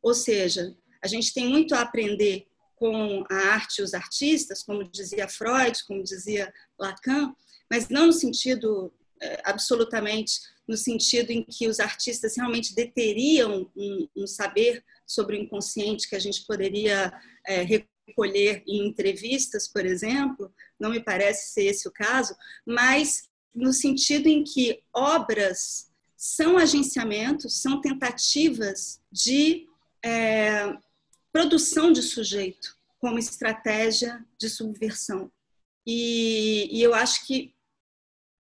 Ou 0.02 0.14
seja, 0.14 0.74
a 1.04 1.06
gente 1.06 1.34
tem 1.34 1.46
muito 1.46 1.74
a 1.74 1.82
aprender 1.82 2.46
com 2.74 3.22
a 3.30 3.34
arte 3.52 3.80
e 3.80 3.82
os 3.82 3.92
artistas, 3.92 4.62
como 4.62 4.82
dizia 4.82 5.28
Freud, 5.28 5.78
como 5.86 6.02
dizia 6.02 6.50
Lacan, 6.78 7.34
mas 7.70 7.90
não 7.90 8.06
no 8.06 8.12
sentido 8.14 8.90
é, 9.20 9.42
absolutamente 9.44 10.40
no 10.66 10.76
sentido 10.76 11.30
em 11.30 11.44
que 11.44 11.68
os 11.68 11.78
artistas 11.78 12.34
realmente 12.34 12.74
deteriam 12.74 13.70
um, 13.76 14.08
um 14.16 14.26
saber 14.26 14.82
sobre 15.06 15.36
o 15.36 15.40
inconsciente 15.40 16.08
que 16.08 16.16
a 16.16 16.20
gente 16.20 16.46
poderia 16.46 17.12
é, 17.46 17.62
recolher 17.62 18.62
em 18.66 18.88
entrevistas, 18.88 19.68
por 19.68 19.84
exemplo, 19.84 20.50
não 20.80 20.88
me 20.88 21.00
parece 21.00 21.52
ser 21.52 21.64
esse 21.64 21.86
o 21.86 21.92
caso, 21.92 22.34
mas 22.66 23.28
no 23.54 23.70
sentido 23.70 24.28
em 24.28 24.42
que 24.42 24.82
obras 24.94 25.91
são 26.22 26.56
agenciamentos, 26.56 27.60
são 27.60 27.80
tentativas 27.80 29.00
de 29.10 29.66
é, 30.04 30.72
produção 31.32 31.90
de 31.90 32.00
sujeito 32.00 32.76
como 33.00 33.18
estratégia 33.18 34.24
de 34.38 34.48
subversão. 34.48 35.32
E, 35.84 36.68
e, 36.70 36.80
eu 36.80 36.94
acho 36.94 37.26
que, 37.26 37.52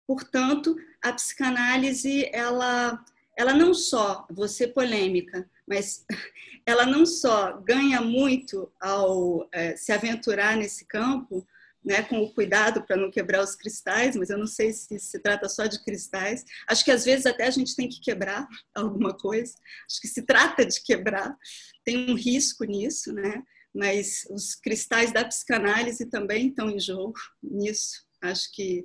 portanto, 0.08 0.74
a 1.00 1.12
psicanálise 1.12 2.28
ela, 2.32 3.00
ela 3.36 3.54
não 3.54 3.72
só, 3.72 4.26
ser 4.48 4.74
polêmica, 4.74 5.48
mas 5.64 6.04
ela 6.66 6.84
não 6.84 7.06
só 7.06 7.60
ganha 7.60 8.00
muito 8.00 8.72
ao 8.80 9.48
é, 9.52 9.76
se 9.76 9.92
aventurar 9.92 10.56
nesse 10.56 10.84
campo, 10.84 11.46
né, 11.88 12.02
com 12.02 12.20
o 12.20 12.30
cuidado 12.30 12.82
para 12.82 12.98
não 12.98 13.10
quebrar 13.10 13.42
os 13.42 13.56
cristais, 13.56 14.14
mas 14.14 14.28
eu 14.28 14.36
não 14.36 14.46
sei 14.46 14.74
se 14.74 14.98
se 14.98 15.18
trata 15.20 15.48
só 15.48 15.64
de 15.64 15.82
cristais. 15.82 16.44
Acho 16.68 16.84
que 16.84 16.90
às 16.90 17.02
vezes 17.02 17.24
até 17.24 17.46
a 17.46 17.50
gente 17.50 17.74
tem 17.74 17.88
que 17.88 17.98
quebrar 17.98 18.46
alguma 18.76 19.16
coisa. 19.16 19.54
Acho 19.90 19.98
que 19.98 20.06
se 20.06 20.20
trata 20.20 20.66
de 20.66 20.82
quebrar. 20.82 21.34
Tem 21.82 22.10
um 22.10 22.14
risco 22.14 22.64
nisso, 22.64 23.10
né? 23.14 23.42
Mas 23.74 24.26
os 24.30 24.54
cristais 24.54 25.12
da 25.12 25.24
psicanálise 25.24 26.04
também 26.10 26.48
estão 26.48 26.68
em 26.68 26.78
jogo 26.78 27.18
nisso. 27.42 28.04
Acho 28.20 28.52
que, 28.52 28.84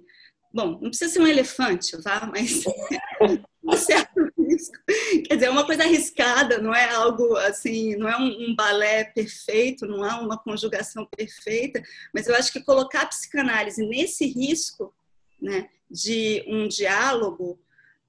bom, 0.53 0.79
não 0.79 0.89
precisa 0.89 1.11
ser 1.11 1.19
um 1.19 1.27
elefante, 1.27 2.01
tá? 2.01 2.31
Mas 2.31 2.63
um 3.61 3.75
certo 3.75 4.32
risco. 4.45 4.75
Quer 5.27 5.35
dizer, 5.35 5.45
é 5.47 5.49
uma 5.49 5.65
coisa 5.65 5.83
arriscada, 5.83 6.57
não 6.59 6.73
é 6.73 6.89
algo 6.89 7.35
assim, 7.37 7.95
não 7.95 8.07
é 8.07 8.17
um, 8.17 8.49
um 8.49 8.55
balé 8.55 9.03
perfeito, 9.05 9.85
não 9.85 10.03
há 10.03 10.19
uma 10.19 10.37
conjugação 10.37 11.07
perfeita, 11.15 11.81
mas 12.13 12.27
eu 12.27 12.35
acho 12.35 12.51
que 12.51 12.63
colocar 12.63 13.01
a 13.01 13.07
psicanálise 13.07 13.85
nesse 13.85 14.25
risco, 14.25 14.93
né, 15.41 15.69
de 15.89 16.43
um 16.47 16.67
diálogo 16.67 17.59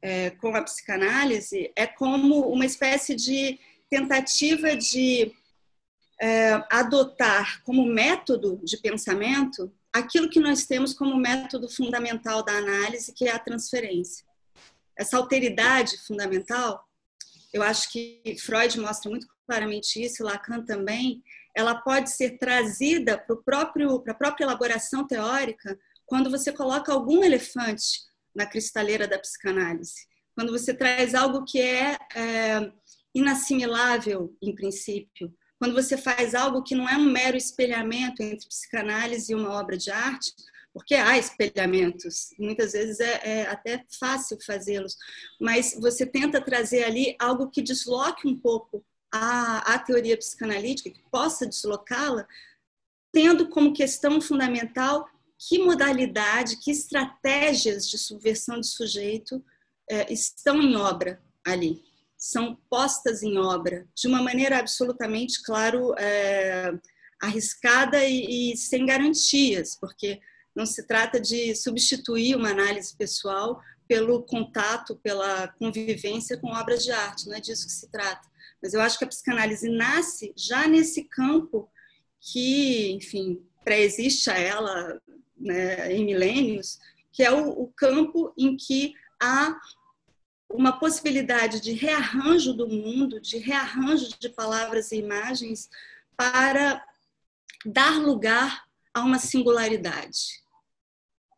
é, 0.00 0.30
com 0.30 0.54
a 0.54 0.62
psicanálise 0.62 1.72
é 1.74 1.86
como 1.86 2.40
uma 2.48 2.66
espécie 2.66 3.14
de 3.14 3.58
tentativa 3.90 4.76
de 4.76 5.32
é, 6.20 6.62
adotar 6.70 7.62
como 7.64 7.86
método 7.86 8.60
de 8.62 8.76
pensamento 8.76 9.72
aquilo 9.92 10.28
que 10.28 10.40
nós 10.40 10.66
temos 10.66 10.92
como 10.92 11.16
método 11.16 11.68
fundamental 11.68 12.44
da 12.44 12.52
análise, 12.52 13.12
que 13.12 13.26
é 13.26 13.32
a 13.32 13.38
transferência 13.38 14.24
essa 14.96 15.16
alteridade 15.16 15.98
fundamental, 16.06 16.86
eu 17.52 17.62
acho 17.62 17.90
que 17.90 18.36
Freud 18.40 18.80
mostra 18.80 19.10
muito 19.10 19.26
claramente 19.46 20.02
isso, 20.02 20.24
Lacan 20.24 20.64
também, 20.64 21.22
ela 21.54 21.76
pode 21.76 22.10
ser 22.10 22.38
trazida 22.38 23.16
para 23.16 23.62
a 23.62 24.14
própria 24.14 24.44
elaboração 24.44 25.06
teórica 25.06 25.78
quando 26.06 26.30
você 26.30 26.52
coloca 26.52 26.92
algum 26.92 27.22
elefante 27.22 28.00
na 28.34 28.46
cristaleira 28.46 29.06
da 29.06 29.18
psicanálise, 29.18 30.06
quando 30.34 30.50
você 30.50 30.74
traz 30.74 31.14
algo 31.14 31.44
que 31.44 31.60
é, 31.60 31.96
é 32.14 32.72
inassimilável 33.14 34.36
em 34.42 34.54
princípio, 34.54 35.32
quando 35.58 35.74
você 35.74 35.96
faz 35.96 36.34
algo 36.34 36.62
que 36.62 36.74
não 36.74 36.88
é 36.88 36.96
um 36.96 37.10
mero 37.10 37.36
espelhamento 37.36 38.22
entre 38.22 38.48
psicanálise 38.48 39.32
e 39.32 39.36
uma 39.36 39.52
obra 39.52 39.76
de 39.76 39.90
arte, 39.90 40.32
porque 40.74 40.96
há 40.96 41.16
espelhamentos, 41.16 42.34
muitas 42.36 42.72
vezes 42.72 42.98
é, 42.98 43.20
é 43.22 43.46
até 43.46 43.86
fácil 43.98 44.36
fazê-los, 44.44 44.96
mas 45.40 45.78
você 45.80 46.04
tenta 46.04 46.44
trazer 46.44 46.82
ali 46.82 47.14
algo 47.20 47.48
que 47.48 47.62
desloque 47.62 48.26
um 48.26 48.36
pouco 48.36 48.84
a, 49.12 49.74
a 49.74 49.78
teoria 49.78 50.18
psicanalítica, 50.18 50.90
que 50.90 51.00
possa 51.12 51.46
deslocá-la, 51.46 52.26
tendo 53.12 53.48
como 53.48 53.72
questão 53.72 54.20
fundamental 54.20 55.08
que 55.38 55.60
modalidade, 55.60 56.58
que 56.58 56.72
estratégias 56.72 57.88
de 57.88 57.96
subversão 57.96 58.58
de 58.58 58.66
sujeito 58.66 59.44
é, 59.88 60.12
estão 60.12 60.60
em 60.60 60.74
obra 60.74 61.22
ali, 61.46 61.84
são 62.18 62.58
postas 62.68 63.22
em 63.22 63.38
obra, 63.38 63.86
de 63.94 64.08
uma 64.08 64.20
maneira 64.20 64.58
absolutamente, 64.58 65.40
claro, 65.44 65.94
é, 65.96 66.72
arriscada 67.22 68.04
e, 68.04 68.52
e 68.52 68.56
sem 68.56 68.84
garantias, 68.84 69.76
porque 69.78 70.20
não 70.54 70.64
se 70.64 70.86
trata 70.86 71.20
de 71.20 71.54
substituir 71.54 72.36
uma 72.36 72.50
análise 72.50 72.96
pessoal 72.96 73.60
pelo 73.88 74.22
contato, 74.22 74.96
pela 74.96 75.48
convivência 75.48 76.38
com 76.38 76.48
obras 76.48 76.84
de 76.84 76.90
arte, 76.90 77.26
não 77.28 77.36
é 77.36 77.40
disso 77.40 77.66
que 77.66 77.72
se 77.72 77.90
trata. 77.90 78.28
Mas 78.62 78.72
eu 78.72 78.80
acho 78.80 78.98
que 78.98 79.04
a 79.04 79.08
psicanálise 79.08 79.68
nasce 79.68 80.32
já 80.36 80.66
nesse 80.66 81.04
campo 81.04 81.68
que, 82.20 82.92
enfim, 82.92 83.44
pré-existe 83.62 84.30
a 84.30 84.38
ela 84.38 85.00
né, 85.36 85.92
em 85.92 86.04
milênios, 86.04 86.78
que 87.12 87.22
é 87.22 87.30
o, 87.30 87.50
o 87.50 87.68
campo 87.76 88.32
em 88.38 88.56
que 88.56 88.94
há 89.20 89.54
uma 90.48 90.78
possibilidade 90.78 91.60
de 91.60 91.72
rearranjo 91.72 92.54
do 92.54 92.68
mundo, 92.68 93.20
de 93.20 93.38
rearranjo 93.38 94.08
de 94.18 94.28
palavras 94.28 94.92
e 94.92 94.96
imagens 94.96 95.68
para 96.16 96.82
dar 97.66 98.00
lugar 98.00 98.64
a 98.94 99.00
uma 99.00 99.18
singularidade. 99.18 100.43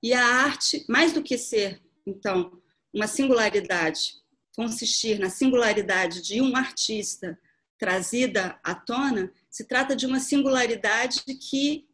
E 0.02 0.12
a 0.12 0.24
arte, 0.24 0.84
mais 0.88 1.12
do 1.12 1.22
que 1.22 1.38
ser, 1.38 1.82
então, 2.06 2.60
uma 2.92 3.06
singularidade, 3.06 4.14
consistir 4.54 5.18
na 5.18 5.28
singularidade 5.28 6.22
de 6.22 6.40
um 6.40 6.56
artista 6.56 7.38
trazida 7.78 8.58
à 8.64 8.74
tona, 8.74 9.30
se 9.50 9.66
trata 9.66 9.94
de 9.94 10.06
uma 10.06 10.20
singularidade 10.20 11.22
que 11.50 11.86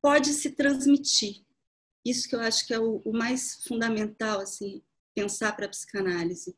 pode 0.00 0.32
se 0.32 0.50
transmitir. 0.50 1.44
Isso 2.04 2.28
que 2.28 2.36
eu 2.36 2.40
acho 2.40 2.66
que 2.66 2.74
é 2.74 2.78
o, 2.78 3.02
mais 3.12 3.64
fundamental, 3.66 4.40
assim, 4.40 4.82
pensar 5.14 5.56
para 5.56 5.66
a 5.66 5.70
psicanálise. 5.70 6.56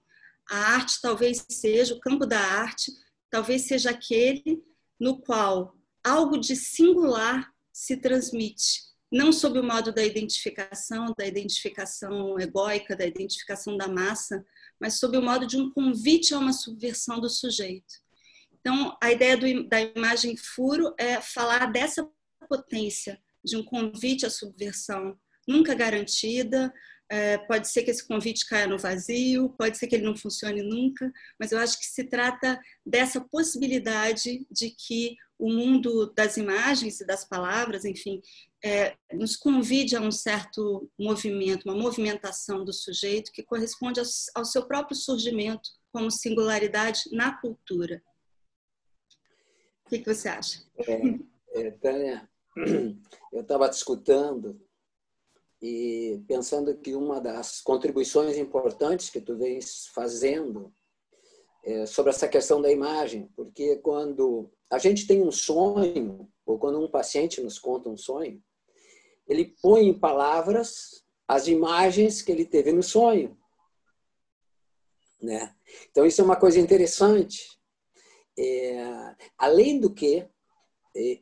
A 0.50 0.56
arte 0.74 1.00
talvez 1.00 1.44
seja, 1.48 1.94
o 1.94 2.00
campo 2.00 2.26
da 2.26 2.40
arte, 2.40 2.92
talvez 3.30 3.62
seja 3.62 3.90
aquele 3.90 4.62
no 4.98 5.20
qual 5.20 5.76
algo 6.02 6.38
de 6.38 6.54
singular 6.54 7.52
se 7.72 7.96
transmite 7.96 8.85
não 9.10 9.32
sob 9.32 9.58
o 9.58 9.62
modo 9.62 9.92
da 9.92 10.04
identificação, 10.04 11.14
da 11.16 11.26
identificação 11.26 12.38
egóica, 12.38 12.96
da 12.96 13.06
identificação 13.06 13.76
da 13.76 13.86
massa, 13.86 14.44
mas 14.80 14.98
sob 14.98 15.16
o 15.16 15.22
modo 15.22 15.46
de 15.46 15.56
um 15.56 15.70
convite 15.70 16.34
a 16.34 16.38
uma 16.38 16.52
subversão 16.52 17.20
do 17.20 17.30
sujeito. 17.30 17.94
Então, 18.52 18.96
a 19.00 19.12
ideia 19.12 19.36
do, 19.36 19.68
da 19.68 19.80
imagem 19.80 20.36
furo 20.36 20.92
é 20.98 21.20
falar 21.20 21.70
dessa 21.70 22.08
potência 22.48 23.20
de 23.44 23.56
um 23.56 23.64
convite 23.64 24.26
à 24.26 24.30
subversão 24.30 25.16
nunca 25.46 25.74
garantida. 25.74 26.72
É, 27.08 27.38
pode 27.38 27.68
ser 27.68 27.84
que 27.84 27.90
esse 27.90 28.06
convite 28.06 28.44
caia 28.46 28.66
no 28.66 28.78
vazio, 28.78 29.50
pode 29.50 29.78
ser 29.78 29.86
que 29.86 29.94
ele 29.94 30.04
não 30.04 30.16
funcione 30.16 30.60
nunca, 30.60 31.12
mas 31.38 31.52
eu 31.52 31.58
acho 31.58 31.78
que 31.78 31.86
se 31.86 32.04
trata 32.04 32.60
dessa 32.84 33.20
possibilidade 33.20 34.44
de 34.50 34.70
que 34.70 35.16
o 35.38 35.48
mundo 35.48 36.12
das 36.14 36.36
imagens 36.36 37.00
e 37.00 37.06
das 37.06 37.24
palavras, 37.24 37.84
enfim, 37.84 38.20
é, 38.64 38.96
nos 39.12 39.36
convide 39.36 39.94
a 39.94 40.00
um 40.00 40.10
certo 40.10 40.90
movimento, 40.98 41.64
uma 41.64 41.80
movimentação 41.80 42.64
do 42.64 42.72
sujeito 42.72 43.30
que 43.30 43.42
corresponde 43.42 44.00
ao, 44.00 44.06
ao 44.34 44.44
seu 44.44 44.66
próprio 44.66 44.96
surgimento 44.96 45.70
como 45.92 46.10
singularidade 46.10 47.02
na 47.12 47.38
cultura. 47.40 48.02
O 49.84 49.88
que, 49.88 50.00
que 50.00 50.12
você 50.12 50.28
acha? 50.28 50.64
É, 50.78 51.60
é, 51.60 51.70
Tânia, 51.70 52.28
eu 53.32 53.42
estava 53.42 53.68
te 53.68 53.74
escutando 53.74 54.60
e 55.60 56.22
pensando 56.28 56.76
que 56.76 56.94
uma 56.94 57.20
das 57.20 57.60
contribuições 57.60 58.36
importantes 58.36 59.10
que 59.10 59.20
tu 59.20 59.36
vens 59.36 59.86
fazendo 59.88 60.72
é 61.64 61.84
sobre 61.86 62.10
essa 62.10 62.28
questão 62.28 62.62
da 62.62 62.70
imagem, 62.70 63.28
porque 63.34 63.76
quando 63.76 64.50
a 64.70 64.78
gente 64.78 65.06
tem 65.06 65.22
um 65.22 65.32
sonho, 65.32 66.30
ou 66.44 66.58
quando 66.58 66.80
um 66.80 66.88
paciente 66.88 67.40
nos 67.40 67.58
conta 67.58 67.88
um 67.88 67.96
sonho, 67.96 68.40
ele 69.26 69.56
põe 69.60 69.88
em 69.88 69.98
palavras 69.98 71.04
as 71.26 71.48
imagens 71.48 72.22
que 72.22 72.30
ele 72.30 72.44
teve 72.44 72.70
no 72.70 72.82
sonho. 72.82 73.36
Né? 75.20 75.54
Então, 75.90 76.06
isso 76.06 76.20
é 76.20 76.24
uma 76.24 76.36
coisa 76.36 76.60
interessante. 76.60 77.58
É, 78.38 79.16
além 79.36 79.80
do 79.80 79.92
que, 79.92 80.28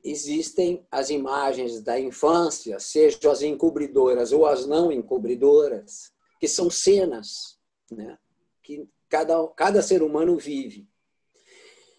existem 0.02 0.86
as 0.90 1.10
imagens 1.10 1.82
da 1.82 1.98
infância, 1.98 2.78
sejam 2.78 3.30
as 3.30 3.42
encobridoras 3.42 4.32
ou 4.32 4.46
as 4.46 4.66
não 4.66 4.92
encobridoras, 4.92 6.12
que 6.38 6.46
são 6.46 6.70
cenas 6.70 7.58
né? 7.90 8.18
que 8.62 8.88
cada, 9.08 9.46
cada 9.48 9.82
ser 9.82 10.02
humano 10.02 10.36
vive. 10.36 10.88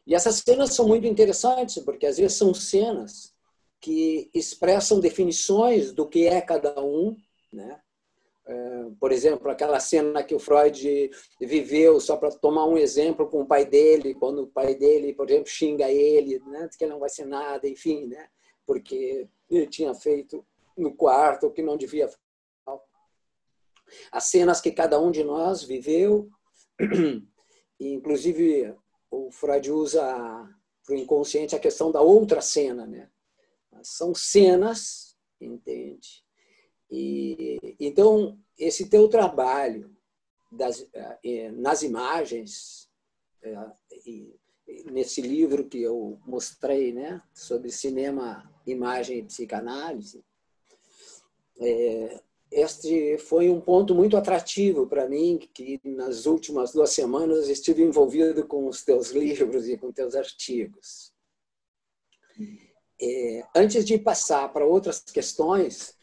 E 0.05 0.13
essas 0.13 0.35
cenas 0.35 0.73
são 0.73 0.88
muito 0.88 1.07
interessantes, 1.07 1.83
porque 1.83 2.05
às 2.05 2.17
vezes 2.17 2.38
são 2.38 2.53
cenas 2.53 3.33
que 3.79 4.29
expressam 4.33 4.99
definições 4.99 5.91
do 5.91 6.07
que 6.07 6.27
é 6.27 6.41
cada 6.41 6.79
um, 6.83 7.15
né? 7.51 7.79
Por 9.05 9.11
exemplo, 9.11 9.51
aquela 9.51 9.79
cena 9.79 10.23
que 10.23 10.33
o 10.33 10.39
Freud 10.39 11.11
viveu, 11.39 11.99
só 11.99 12.17
para 12.17 12.31
tomar 12.31 12.65
um 12.65 12.75
exemplo, 12.75 13.29
com 13.29 13.41
o 13.41 13.45
pai 13.45 13.63
dele, 13.63 14.15
quando 14.15 14.41
o 14.41 14.47
pai 14.47 14.73
dele, 14.73 15.13
por 15.13 15.29
exemplo, 15.29 15.47
xinga 15.47 15.91
ele, 15.91 16.39
né, 16.39 16.67
que 16.75 16.83
ele 16.83 16.93
não 16.93 16.99
vai 16.99 17.09
ser 17.09 17.25
nada, 17.25 17.69
enfim, 17.69 18.07
né, 18.07 18.27
porque 18.65 19.29
ele 19.47 19.67
tinha 19.67 19.93
feito 19.93 20.43
no 20.75 20.91
quarto 20.95 21.45
o 21.45 21.51
que 21.51 21.61
não 21.61 21.77
devia. 21.77 22.09
As 24.11 24.23
cenas 24.23 24.59
que 24.59 24.71
cada 24.71 24.99
um 24.99 25.11
de 25.11 25.23
nós 25.23 25.61
viveu, 25.61 26.27
inclusive 27.79 28.75
o 29.11 29.29
Freud 29.29 29.71
usa 29.71 30.01
para 30.83 30.95
o 30.95 30.97
inconsciente 30.97 31.55
a 31.55 31.59
questão 31.59 31.91
da 31.91 32.01
outra 32.01 32.41
cena, 32.41 32.87
né? 32.87 33.07
São 33.83 34.15
cenas, 34.15 35.15
entende? 35.39 36.25
E, 36.89 37.59
então, 37.79 38.39
esse 38.57 38.89
teu 38.89 39.07
trabalho 39.07 39.95
das, 40.51 40.87
eh, 41.23 41.51
nas 41.51 41.83
imagens, 41.83 42.89
eh, 43.41 43.71
nesse 44.91 45.21
livro 45.21 45.65
que 45.65 45.81
eu 45.81 46.19
mostrei, 46.25 46.93
né, 46.93 47.21
sobre 47.33 47.69
cinema, 47.71 48.51
imagem 48.65 49.19
e 49.19 49.23
psicanálise, 49.23 50.23
é, 51.59 52.21
este 52.51 53.17
foi 53.17 53.49
um 53.49 53.59
ponto 53.59 53.93
muito 53.95 54.15
atrativo 54.15 54.87
para 54.87 55.07
mim, 55.07 55.37
que 55.53 55.79
nas 55.83 56.25
últimas 56.25 56.71
duas 56.71 56.91
semanas 56.91 57.49
estive 57.49 57.83
envolvido 57.83 58.45
com 58.47 58.67
os 58.67 58.83
teus 58.83 59.11
livros 59.11 59.67
e 59.67 59.77
com 59.77 59.91
teus 59.91 60.15
artigos. 60.15 61.13
É, 63.01 63.43
antes 63.55 63.85
de 63.85 63.97
passar 63.97 64.51
para 64.53 64.65
outras 64.65 64.99
questões, 64.99 65.94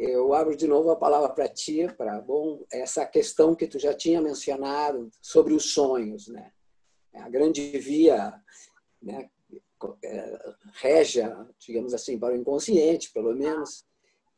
eu 0.00 0.32
abro 0.32 0.56
de 0.56 0.66
novo 0.66 0.90
a 0.90 0.96
palavra 0.96 1.28
para 1.28 1.46
ti, 1.46 1.86
para 1.96 2.20
bom 2.20 2.64
essa 2.72 3.04
questão 3.04 3.54
que 3.54 3.66
tu 3.66 3.78
já 3.78 3.92
tinha 3.92 4.20
mencionado 4.20 5.10
sobre 5.20 5.52
os 5.52 5.72
sonhos, 5.72 6.28
né? 6.28 6.50
A 7.14 7.28
grande 7.28 7.78
via, 7.78 8.34
né? 9.02 9.28
É, 10.02 10.38
régia, 10.74 11.46
digamos 11.58 11.94
assim, 11.94 12.18
para 12.18 12.34
o 12.34 12.36
inconsciente, 12.36 13.12
pelo 13.12 13.34
menos, 13.34 13.84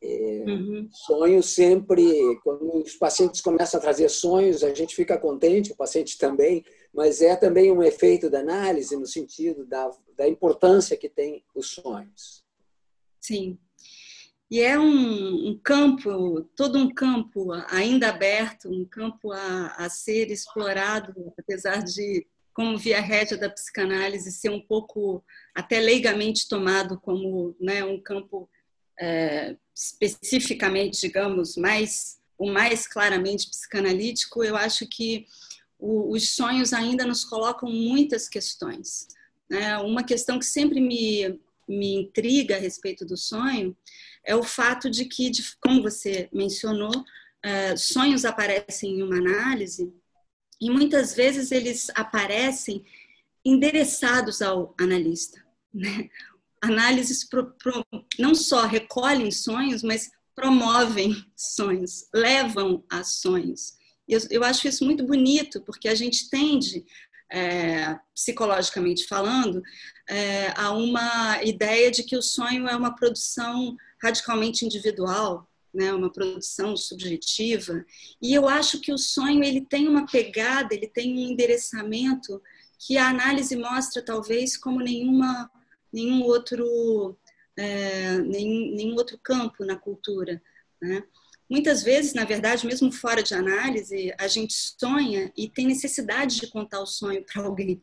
é, 0.01 0.43
uhum. 0.45 0.89
Sonhos 0.91 1.53
sempre, 1.53 2.37
quando 2.43 2.83
os 2.83 2.95
pacientes 2.95 3.39
começam 3.39 3.77
a 3.77 3.81
trazer 3.81 4.09
sonhos, 4.09 4.61
a 4.61 4.73
gente 4.73 4.93
fica 4.93 5.17
contente, 5.17 5.71
o 5.71 5.77
paciente 5.77 6.17
também, 6.17 6.63
mas 6.93 7.21
é 7.21 7.37
também 7.37 7.71
um 7.71 7.81
efeito 7.81 8.29
da 8.29 8.41
análise 8.41 8.97
no 8.97 9.07
sentido 9.07 9.65
da, 9.65 9.89
da 10.17 10.27
importância 10.27 10.97
que 10.97 11.07
tem 11.07 11.45
os 11.55 11.69
sonhos. 11.69 12.43
Sim. 13.21 13.57
E 14.53 14.61
é 14.61 14.77
um, 14.77 15.47
um 15.47 15.57
campo, 15.57 16.43
todo 16.55 16.77
um 16.77 16.93
campo 16.93 17.51
ainda 17.69 18.09
aberto, 18.09 18.69
um 18.69 18.85
campo 18.85 19.31
a, 19.31 19.73
a 19.79 19.89
ser 19.89 20.29
explorado, 20.29 21.33
apesar 21.39 21.83
de, 21.83 22.27
como 22.53 22.77
via 22.77 23.01
rédea 23.01 23.35
da 23.35 23.49
psicanálise, 23.49 24.31
ser 24.31 24.51
um 24.51 24.61
pouco 24.61 25.25
até 25.55 25.79
leigamente 25.79 26.47
tomado 26.47 26.99
como 26.99 27.55
né, 27.59 27.83
um 27.83 27.99
campo 27.99 28.47
é, 29.01 29.57
especificamente, 29.75 31.01
digamos, 31.01 31.57
mais 31.57 32.19
o 32.37 32.47
mais 32.47 32.85
claramente 32.85 33.49
psicanalítico, 33.49 34.43
eu 34.43 34.55
acho 34.55 34.85
que 34.87 35.25
o, 35.79 36.13
os 36.13 36.29
sonhos 36.35 36.73
ainda 36.73 37.07
nos 37.07 37.25
colocam 37.25 37.71
muitas 37.71 38.29
questões. 38.29 39.07
Né? 39.49 39.79
Uma 39.79 40.03
questão 40.03 40.37
que 40.37 40.45
sempre 40.45 40.79
me, 40.79 41.39
me 41.67 41.95
intriga 41.95 42.55
a 42.55 42.59
respeito 42.59 43.05
do 43.05 43.17
sonho 43.17 43.75
é 44.25 44.35
o 44.35 44.43
fato 44.43 44.89
de 44.89 45.05
que, 45.05 45.31
como 45.61 45.81
você 45.81 46.29
mencionou, 46.31 47.03
é, 47.43 47.75
sonhos 47.75 48.25
aparecem 48.25 48.99
em 48.99 49.03
uma 49.03 49.17
análise 49.17 49.93
e 50.61 50.69
muitas 50.69 51.13
vezes 51.13 51.51
eles 51.51 51.89
aparecem 51.95 52.85
endereçados 53.43 54.41
ao 54.41 54.73
analista. 54.79 55.43
Né? 55.73 56.09
análises 56.63 57.25
pro, 57.25 57.51
pro, 57.51 57.85
não 58.17 58.33
só 58.33 58.65
recolhem 58.65 59.29
sonhos, 59.31 59.83
mas 59.83 60.09
promovem 60.33 61.13
sonhos, 61.35 62.07
levam 62.13 62.83
a 62.89 63.03
sonhos. 63.03 63.73
Eu, 64.07 64.19
eu 64.31 64.43
acho 64.43 64.67
isso 64.67 64.85
muito 64.85 65.05
bonito, 65.05 65.61
porque 65.61 65.89
a 65.89 65.95
gente 65.95 66.29
tende, 66.29 66.85
é, 67.33 67.99
psicologicamente 68.13 69.07
falando, 69.07 69.63
é, 70.07 70.53
a 70.55 70.71
uma 70.71 71.43
ideia 71.43 71.89
de 71.89 72.03
que 72.03 72.15
o 72.15 72.21
sonho 72.21 72.67
é 72.67 72.75
uma 72.75 72.95
produção 72.95 73.75
radicalmente 74.01 74.63
individual, 74.63 75.49
né, 75.73 75.91
uma 75.91 76.11
produção 76.11 76.77
subjetiva. 76.77 77.83
E 78.21 78.35
eu 78.35 78.47
acho 78.47 78.79
que 78.79 78.93
o 78.93 78.97
sonho 78.99 79.43
ele 79.43 79.61
tem 79.61 79.87
uma 79.87 80.05
pegada, 80.05 80.75
ele 80.75 80.87
tem 80.87 81.11
um 81.15 81.31
endereçamento 81.31 82.39
que 82.77 82.97
a 82.97 83.09
análise 83.09 83.55
mostra 83.55 84.03
talvez 84.03 84.55
como 84.55 84.79
nenhuma 84.79 85.49
nenhum 85.91 86.23
outro, 86.23 87.17
é, 87.57 88.17
nenhum, 88.19 88.75
nenhum 88.75 88.95
outro 88.95 89.17
campo 89.23 89.63
na 89.63 89.75
cultura. 89.75 90.41
Né? 90.81 91.03
Muitas 91.53 91.83
vezes, 91.83 92.15
na 92.15 92.25
verdade, 92.25 92.65
mesmo 92.65 92.91
fora 92.91 93.21
de 93.21 93.35
análise, 93.35 94.11
a 94.17 94.27
gente 94.27 94.55
sonha 94.55 95.31
e 95.37 95.47
tem 95.47 95.67
necessidade 95.67 96.39
de 96.39 96.47
contar 96.47 96.79
o 96.79 96.87
sonho 96.87 97.23
para 97.23 97.43
alguém. 97.43 97.79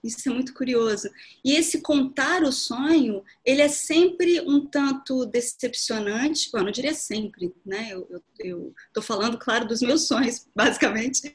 Isso 0.00 0.28
é 0.28 0.32
muito 0.32 0.54
curioso. 0.54 1.10
E 1.44 1.56
esse 1.56 1.80
contar 1.80 2.44
o 2.44 2.52
sonho, 2.52 3.24
ele 3.44 3.62
é 3.62 3.68
sempre 3.68 4.40
um 4.42 4.64
tanto 4.64 5.26
decepcionante. 5.26 6.50
Bom, 6.52 6.62
não 6.62 6.70
diria 6.70 6.94
sempre, 6.94 7.52
né? 7.66 7.90
Eu 8.38 8.72
estou 8.86 9.02
falando, 9.02 9.36
claro, 9.36 9.66
dos 9.66 9.82
meus 9.82 10.06
sonhos, 10.06 10.46
basicamente. 10.54 11.34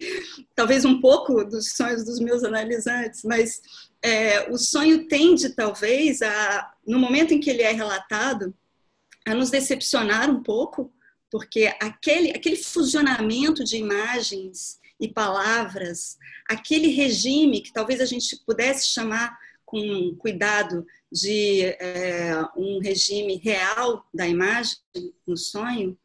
Talvez 0.55 0.85
um 0.85 1.01
pouco 1.01 1.43
dos 1.43 1.73
sonhos 1.73 2.05
dos 2.05 2.21
meus 2.21 2.41
analisantes, 2.45 3.21
mas 3.25 3.61
é, 4.01 4.49
o 4.49 4.57
sonho 4.57 5.09
tende, 5.09 5.49
talvez, 5.49 6.21
a, 6.21 6.73
no 6.87 6.99
momento 6.99 7.33
em 7.33 7.39
que 7.41 7.49
ele 7.49 7.63
é 7.63 7.73
relatado, 7.73 8.55
a 9.27 9.33
nos 9.33 9.49
decepcionar 9.49 10.31
um 10.31 10.41
pouco, 10.41 10.93
porque 11.35 11.65
aquele, 11.81 12.31
aquele 12.31 12.55
fusionamento 12.55 13.61
de 13.61 13.75
imagens 13.75 14.79
e 14.97 15.05
palavras, 15.05 16.17
aquele 16.47 16.87
regime 16.87 17.59
que 17.59 17.73
talvez 17.73 17.99
a 17.99 18.05
gente 18.05 18.37
pudesse 18.45 18.87
chamar 18.87 19.37
com 19.65 20.15
cuidado 20.15 20.87
de 21.11 21.63
é, 21.77 22.31
um 22.55 22.79
regime 22.79 23.35
real 23.35 24.07
da 24.13 24.25
imagem 24.25 24.77
no 25.27 25.35
sonho, 25.35 25.99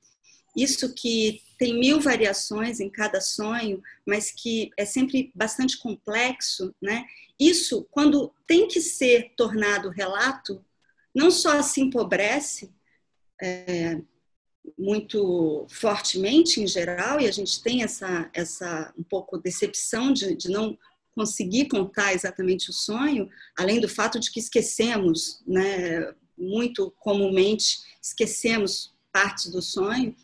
isso 0.56 0.92
que 0.96 1.40
tem 1.56 1.78
mil 1.78 2.00
variações 2.00 2.80
em 2.80 2.90
cada 2.90 3.20
sonho, 3.20 3.80
mas 4.04 4.32
que 4.32 4.72
é 4.76 4.84
sempre 4.84 5.30
bastante 5.32 5.78
complexo, 5.78 6.74
né? 6.82 7.04
Isso, 7.38 7.86
quando 7.92 8.34
tem 8.48 8.66
que 8.66 8.80
ser 8.80 9.32
tornado 9.36 9.90
relato, 9.90 10.60
não 11.14 11.30
só 11.30 11.62
se 11.62 11.80
empobrece 11.80 12.74
é, 13.40 14.00
muito 14.78 15.66
fortemente 15.70 16.60
em 16.60 16.66
geral, 16.66 17.20
e 17.20 17.26
a 17.26 17.32
gente 17.32 17.62
tem 17.62 17.82
essa, 17.82 18.30
essa 18.32 18.92
um 18.98 19.02
pouco 19.02 19.38
decepção 19.38 20.12
de, 20.12 20.34
de 20.34 20.48
não 20.48 20.76
conseguir 21.14 21.68
contar 21.68 22.14
exatamente 22.14 22.70
o 22.70 22.72
sonho, 22.72 23.28
além 23.58 23.80
do 23.80 23.88
fato 23.88 24.18
de 24.18 24.30
que 24.30 24.40
esquecemos, 24.40 25.42
né, 25.46 26.14
muito 26.38 26.92
comumente 26.98 27.78
esquecemos 28.02 28.94
partes 29.12 29.50
do 29.50 29.60
sonho, 29.60 30.14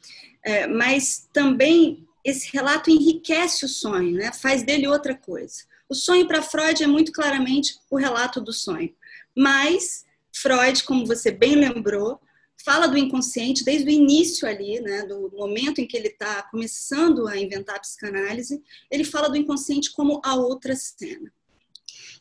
é, 0.43 0.67
mas 0.67 1.29
também 1.33 2.07
esse 2.25 2.51
relato 2.53 2.91
enriquece 2.91 3.65
o 3.65 3.69
sonho, 3.69 4.13
né? 4.13 4.33
faz 4.33 4.63
dele 4.63 4.89
outra 4.89 5.15
coisa. 5.15 5.65
O 5.89 5.95
sonho 5.95 6.27
para 6.27 6.43
Freud 6.43 6.83
é 6.83 6.87
muito 6.87 7.13
claramente 7.13 7.77
o 7.91 7.97
relato 7.97 8.41
do 8.41 8.53
sonho, 8.53 8.93
mas 9.37 10.05
Freud, 10.35 10.83
como 10.85 11.07
você 11.07 11.31
bem 11.31 11.55
lembrou, 11.55 12.21
fala 12.65 12.87
do 12.87 12.99
inconsciente 12.99 13.65
desde 13.65 13.89
o 13.89 13.93
início 13.93 14.49
ali, 14.49 14.81
né, 14.81 15.03
do 15.05 15.31
momento 15.37 15.81
em 15.81 15.87
que 15.87 15.97
ele 15.97 16.09
está 16.09 16.43
começando 16.45 17.29
a 17.29 17.37
inventar 17.37 17.77
a 17.77 17.81
psicanálise, 17.81 18.63
ele 18.91 19.05
fala 19.05 19.29
do 19.29 19.37
inconsciente 19.37 19.93
como 19.93 20.21
a 20.25 20.35
outra 20.35 20.75
cena. 20.75 21.33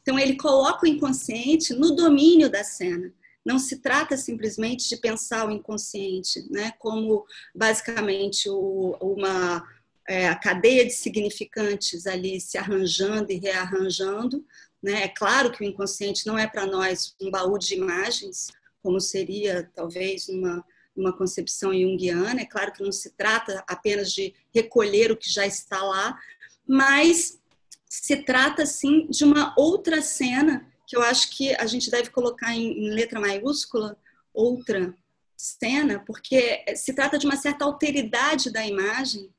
Então 0.02 0.20
ele 0.20 0.36
coloca 0.36 0.86
o 0.86 0.88
inconsciente 0.88 1.74
no 1.74 1.96
domínio 1.96 2.50
da 2.50 2.64
cena. 2.64 3.12
Não 3.44 3.58
se 3.58 3.78
trata 3.78 4.18
simplesmente 4.18 4.88
de 4.90 4.98
pensar 4.98 5.48
o 5.48 5.52
inconsciente, 5.52 6.46
né, 6.52 6.74
como 6.80 7.26
basicamente 7.54 8.50
o, 8.50 8.98
uma 9.02 9.64
é, 10.08 10.28
a 10.28 10.36
cadeia 10.36 10.86
de 10.86 10.92
significantes 10.92 12.06
ali 12.06 12.40
se 12.40 12.58
arranjando 12.58 13.32
e 13.32 13.40
rearranjando. 13.40 14.46
Né? 14.82 15.04
É 15.04 15.08
claro 15.08 15.52
que 15.52 15.64
o 15.64 15.68
inconsciente 15.68 16.28
não 16.28 16.38
é 16.38 16.48
para 16.48 16.66
nós 16.66 17.16
um 17.20 17.32
baú 17.32 17.58
de 17.58 17.74
imagens, 17.74 18.52
como 18.86 19.02
seria 19.02 19.68
talvez 19.74 20.30
uma 20.30 20.64
uma 20.96 21.12
concepção 21.12 21.74
junguiana. 21.74 22.40
É 22.40 22.46
claro 22.46 22.72
que 22.72 22.82
não 22.82 22.92
se 22.92 23.10
trata 23.10 23.62
apenas 23.68 24.14
de 24.14 24.34
recolher 24.54 25.12
o 25.12 25.18
que 25.18 25.30
já 25.30 25.46
está 25.46 25.84
lá, 25.84 26.18
mas 26.66 27.38
se 27.86 28.24
trata 28.24 28.66
sim 28.66 29.08
de 29.08 29.26
uma 29.26 29.54
outra 29.58 30.02
cena 30.02 30.66
que 30.88 30.96
eu 30.96 31.02
acho 31.02 31.36
que 31.36 31.54
a 31.56 31.66
gente 31.66 31.92
deve 31.92 32.12
colocar 32.12 32.56
em, 32.56 32.86
em 32.86 32.92
letra 32.92 33.20
maiúscula 33.20 33.98
outra 34.34 34.96
cena, 35.36 36.00
porque 36.06 36.64
se 36.76 36.94
trata 36.94 37.18
de 37.18 37.26
uma 37.26 37.36
certa 37.36 37.66
alteridade 37.66 38.52
da 38.52 38.66
imagem, 38.66 39.30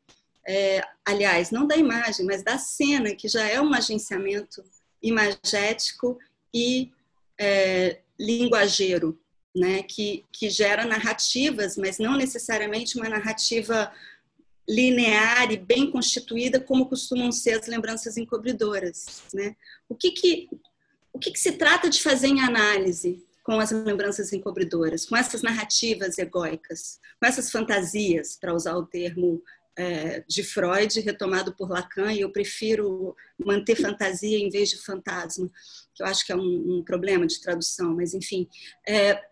é, 0.47 0.83
aliás, 1.05 1.51
não 1.51 1.67
da 1.67 1.77
imagem, 1.77 2.27
mas 2.27 2.43
da 2.43 2.59
cena, 2.59 3.15
que 3.15 3.29
já 3.29 3.47
é 3.47 3.61
um 3.61 3.73
agenciamento 3.73 4.63
imagético 5.03 6.19
e 6.53 6.93
é, 7.39 8.01
linguageiro, 8.19 9.19
né, 9.57 9.83
que, 9.83 10.23
que 10.31 10.51
gera 10.51 10.85
narrativas, 10.85 11.79
mas 11.79 11.99
não 11.99 12.15
necessariamente 12.15 12.99
uma 12.99 13.09
narrativa 13.09 13.91
linear 14.69 15.51
e 15.51 15.57
bem 15.57 15.91
constituída, 15.91 16.61
como 16.61 16.87
costumam 16.87 17.33
ser 17.33 17.59
as 17.59 17.67
lembranças 17.67 18.19
encobridoras. 18.19 19.23
Né? 19.33 19.57
O 19.89 19.95
que, 19.95 20.11
que 20.11 20.49
o 21.17 21.19
que, 21.19 21.31
que 21.31 21.41
se 21.41 21.53
trata 21.53 21.89
de 21.89 22.03
fazer 22.03 22.27
em 22.27 22.43
análise 22.43 23.25
com 23.43 23.59
as 23.59 23.71
lembranças 23.71 24.35
encobridoras, 24.35 25.07
com 25.07 25.17
essas 25.17 25.41
narrativas 25.41 26.19
egóicas, 26.19 27.01
com 27.19 27.27
essas 27.27 27.51
fantasias, 27.51 28.37
para 28.39 28.53
usar 28.53 28.77
o 28.77 28.85
termo 28.85 29.43
é, 29.79 30.23
de 30.29 30.43
Freud, 30.43 31.01
retomado 31.01 31.55
por 31.55 31.71
Lacan, 31.71 32.13
e 32.13 32.21
eu 32.21 32.31
prefiro 32.31 33.17
manter 33.39 33.77
fantasia 33.77 34.39
em 34.39 34.51
vez 34.51 34.69
de 34.69 34.77
fantasma, 34.77 35.49
que 35.95 36.03
eu 36.03 36.07
acho 36.07 36.27
que 36.27 36.33
é 36.33 36.37
um, 36.37 36.79
um 36.79 36.83
problema 36.85 37.27
de 37.27 37.41
tradução, 37.41 37.95
mas 37.95 38.13
enfim. 38.13 38.47
É, 38.87 39.25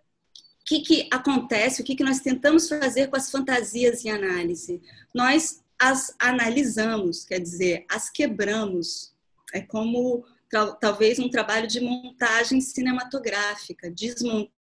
que, 0.65 0.81
que 0.81 1.09
acontece, 1.11 1.83
o 1.83 1.85
que, 1.85 1.95
que 1.95 2.05
nós 2.05 2.21
tentamos 2.21 2.69
fazer 2.69 3.09
com 3.09 3.17
as 3.17 3.31
fantasias 3.31 4.05
em 4.05 4.11
análise? 4.11 4.81
Nós 5.13 5.63
as 5.79 6.15
analisamos, 6.19 7.25
quer 7.25 7.41
dizer, 7.41 7.85
as 7.91 8.09
quebramos. 8.09 9.13
É 9.53 9.61
como 9.61 10.25
talvez 10.81 11.19
um 11.19 11.29
trabalho 11.29 11.67
de 11.67 11.81
montagem 11.81 12.61
cinematográfica, 12.61 13.91
desmontar. 13.91 14.53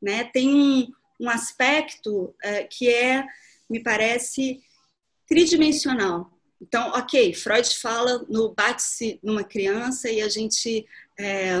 Né? 0.00 0.24
Tem 0.24 0.48
um, 0.48 0.90
um 1.20 1.28
aspecto 1.28 2.34
é, 2.42 2.64
que 2.64 2.88
é, 2.88 3.26
me 3.68 3.82
parece, 3.82 4.62
tridimensional. 5.26 6.32
Então, 6.60 6.90
ok, 6.90 7.34
Freud 7.34 7.68
fala 7.76 8.24
no 8.28 8.54
bate-se 8.54 9.18
numa 9.22 9.44
criança 9.44 10.10
e 10.10 10.20
a 10.20 10.28
gente, 10.28 10.86
é, 11.18 11.56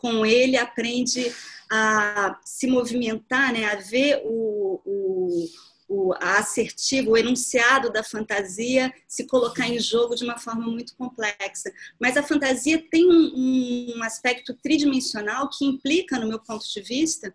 com 0.00 0.24
ele, 0.24 0.56
aprende 0.56 1.32
a 1.70 2.38
se 2.44 2.66
movimentar, 2.66 3.52
né, 3.52 3.66
a 3.66 3.76
ver 3.76 4.22
o, 4.24 4.80
o, 4.84 5.48
o 5.88 6.14
assertivo, 6.20 7.12
o 7.12 7.16
enunciado 7.16 7.92
da 7.92 8.02
fantasia 8.02 8.92
se 9.06 9.24
colocar 9.26 9.68
em 9.68 9.78
jogo 9.78 10.16
de 10.16 10.24
uma 10.24 10.38
forma 10.38 10.66
muito 10.66 10.96
complexa. 10.96 11.72
Mas 12.00 12.16
a 12.16 12.22
fantasia 12.22 12.82
tem 12.90 13.06
um, 13.06 13.94
um 13.96 14.02
aspecto 14.02 14.54
tridimensional 14.54 15.48
que 15.48 15.64
implica, 15.64 16.18
no 16.18 16.28
meu 16.28 16.40
ponto 16.40 16.64
de 16.64 16.80
vista, 16.80 17.32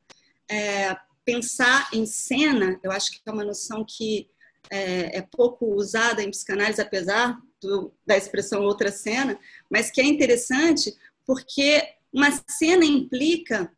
é, 0.49 0.97
pensar 1.23 1.89
em 1.93 2.05
cena, 2.05 2.79
eu 2.83 2.91
acho 2.91 3.11
que 3.11 3.21
é 3.25 3.31
uma 3.31 3.43
noção 3.43 3.85
que 3.85 4.27
é, 4.69 5.19
é 5.19 5.21
pouco 5.21 5.65
usada 5.75 6.21
em 6.21 6.31
psicanálise, 6.31 6.81
apesar 6.81 7.39
do, 7.61 7.93
da 8.05 8.17
expressão 8.17 8.63
outra 8.63 8.91
cena, 8.91 9.39
mas 9.69 9.89
que 9.91 10.01
é 10.01 10.05
interessante 10.05 10.93
porque 11.25 11.94
uma 12.15 12.31
cena 12.47 12.85
implica 12.85 13.69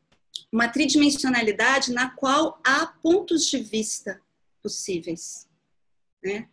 uma 0.54 0.68
tridimensionalidade 0.68 1.92
na 1.92 2.12
qual 2.12 2.62
há 2.64 2.86
pontos 2.86 3.48
de 3.48 3.58
vista 3.58 4.22
possíveis, 4.62 5.50
né? 6.24 6.48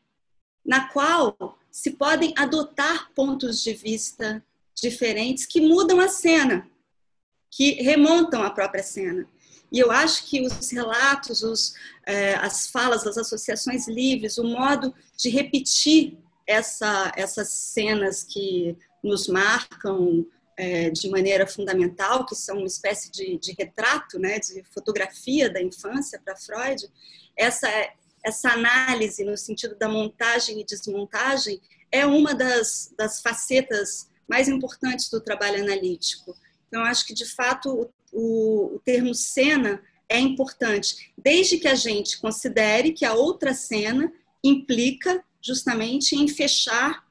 na 0.65 0.89
qual 0.89 1.59
se 1.71 1.91
podem 1.91 2.33
adotar 2.39 3.13
pontos 3.13 3.63
de 3.63 3.75
vista 3.75 4.43
diferentes 4.75 5.45
que 5.45 5.61
mudam 5.61 6.01
a 6.01 6.09
cena, 6.09 6.67
que 7.51 7.73
remontam 7.83 8.43
a 8.43 8.51
própria 8.51 8.83
cena. 8.83 9.29
E 9.71 9.79
eu 9.79 9.91
acho 9.91 10.25
que 10.25 10.41
os 10.41 10.71
relatos, 10.71 11.43
os, 11.43 11.75
é, 12.07 12.35
as 12.37 12.69
falas, 12.69 13.07
as 13.07 13.19
associações 13.19 13.87
livres, 13.87 14.39
o 14.39 14.45
modo 14.45 14.95
de 15.19 15.29
repetir 15.29 16.17
essa, 16.47 17.13
essas 17.15 17.49
cenas 17.49 18.23
que 18.25 18.75
nos 19.03 19.29
marcam 19.29 20.27
é, 20.57 20.91
de 20.91 21.09
maneira 21.09 21.47
fundamental, 21.47 22.25
que 22.25 22.35
são 22.35 22.59
uma 22.59 22.67
espécie 22.67 23.11
de, 23.11 23.39
de 23.39 23.55
retrato, 23.59 24.19
né, 24.19 24.39
de 24.39 24.63
fotografia 24.73 25.51
da 25.51 25.61
infância 25.61 26.21
para 26.25 26.37
Freud, 26.37 26.87
essa, 27.37 27.69
essa 28.25 28.51
análise 28.51 29.25
no 29.25 29.37
sentido 29.37 29.75
da 29.77 29.89
montagem 29.89 30.61
e 30.61 30.65
desmontagem 30.65 31.61
é 31.91 32.07
uma 32.07 32.35
das, 32.35 32.93
das 32.97 33.21
facetas 33.21 34.09
mais 34.29 34.49
importantes 34.49 35.11
do 35.11 35.21
trabalho 35.21 35.63
analítico. 35.63 36.37
Então, 36.69 36.83
acho 36.83 37.07
que, 37.07 37.15
de 37.15 37.27
fato, 37.27 37.91
o, 38.13 38.75
o 38.75 38.81
termo 38.85 39.15
cena 39.15 39.83
é 40.09 40.19
importante, 40.19 41.13
desde 41.17 41.59
que 41.59 41.69
a 41.69 41.75
gente 41.75 42.19
considere 42.21 42.93
que 42.93 43.05
a 43.05 43.15
outra 43.15 43.55
cena 43.55 44.13
implica 44.43 45.25
justamente 45.41 46.15
em 46.15 46.29
fechar 46.29 47.05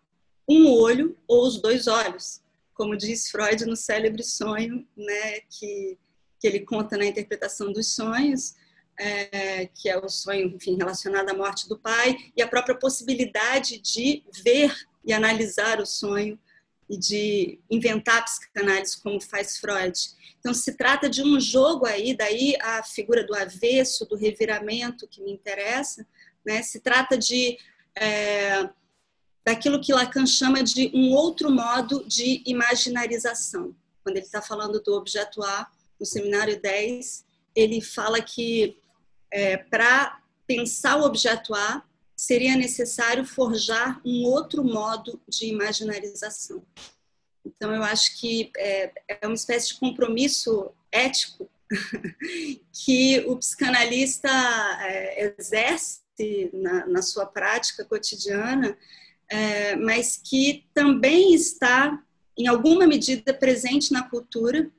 um 0.47 0.69
olho 0.69 1.17
ou 1.27 1.47
os 1.47 1.61
dois 1.61 1.87
olhos, 1.87 2.41
como 2.73 2.97
diz 2.97 3.29
Freud 3.29 3.65
no 3.65 3.75
célebre 3.75 4.23
sonho, 4.23 4.87
né, 4.95 5.39
que, 5.49 5.97
que 6.39 6.47
ele 6.47 6.61
conta 6.61 6.97
na 6.97 7.05
interpretação 7.05 7.71
dos 7.71 7.93
sonhos, 7.93 8.55
é, 8.99 9.67
que 9.67 9.89
é 9.89 9.97
o 9.97 10.09
sonho 10.09 10.47
enfim, 10.55 10.77
relacionado 10.77 11.29
à 11.29 11.33
morte 11.33 11.67
do 11.67 11.79
pai, 11.79 12.15
e 12.35 12.41
a 12.41 12.47
própria 12.47 12.75
possibilidade 12.75 13.79
de 13.79 14.23
ver 14.43 14.73
e 15.05 15.13
analisar 15.13 15.79
o 15.79 15.85
sonho 15.85 16.39
e 16.89 16.97
de 16.97 17.59
inventar 17.69 18.19
a 18.19 18.23
psicanálise 18.23 19.01
como 19.01 19.19
faz 19.19 19.57
Freud. 19.57 19.97
Então, 20.39 20.53
se 20.53 20.75
trata 20.75 21.09
de 21.09 21.23
um 21.23 21.39
jogo 21.39 21.85
aí, 21.85 22.15
daí 22.15 22.55
a 22.61 22.83
figura 22.83 23.25
do 23.25 23.33
avesso, 23.33 24.05
do 24.05 24.15
reviramento 24.15 25.07
que 25.07 25.21
me 25.21 25.31
interessa, 25.31 26.05
né? 26.45 26.61
se 26.61 26.81
trata 26.81 27.17
de 27.17 27.57
é, 27.95 28.69
daquilo 29.45 29.81
que 29.81 29.93
Lacan 29.93 30.25
chama 30.25 30.63
de 30.63 30.91
um 30.93 31.11
outro 31.13 31.51
modo 31.51 32.03
de 32.07 32.41
imaginarização. 32.45 33.75
Quando 34.03 34.17
ele 34.17 34.25
está 34.25 34.41
falando 34.41 34.81
do 34.81 34.93
objeto 34.93 35.43
A, 35.43 35.67
no 35.99 36.05
seminário 36.05 36.61
10, 36.61 37.25
ele 37.55 37.81
fala 37.81 38.21
que 38.21 38.77
é, 39.31 39.57
para 39.57 40.21
pensar 40.47 40.97
o 40.97 41.05
objeto 41.05 41.53
A, 41.53 41.83
seria 42.15 42.55
necessário 42.55 43.25
forjar 43.25 43.99
um 44.05 44.23
outro 44.25 44.63
modo 44.63 45.19
de 45.27 45.47
imaginarização. 45.47 46.63
Então, 47.45 47.73
eu 47.73 47.83
acho 47.83 48.17
que 48.19 48.51
é, 48.55 48.91
é 49.07 49.27
uma 49.27 49.35
espécie 49.35 49.69
de 49.69 49.79
compromisso 49.79 50.71
ético 50.91 51.49
que 52.71 53.23
o 53.27 53.35
psicanalista 53.37 54.29
é, 54.81 55.33
exerce 55.37 56.01
na, 56.53 56.85
na, 56.85 57.01
sua 57.01 57.25
prática 57.25 57.83
cotidiana, 57.83 58.77
é, 59.33 59.75
mas 59.75 60.15
que 60.15 60.63
também 60.75 61.33
está, 61.33 61.99
em 62.37 62.45
alguma 62.45 62.85
medida, 62.85 63.33
presente 63.33 63.91
na 63.91 64.07
cultura, 64.07 64.69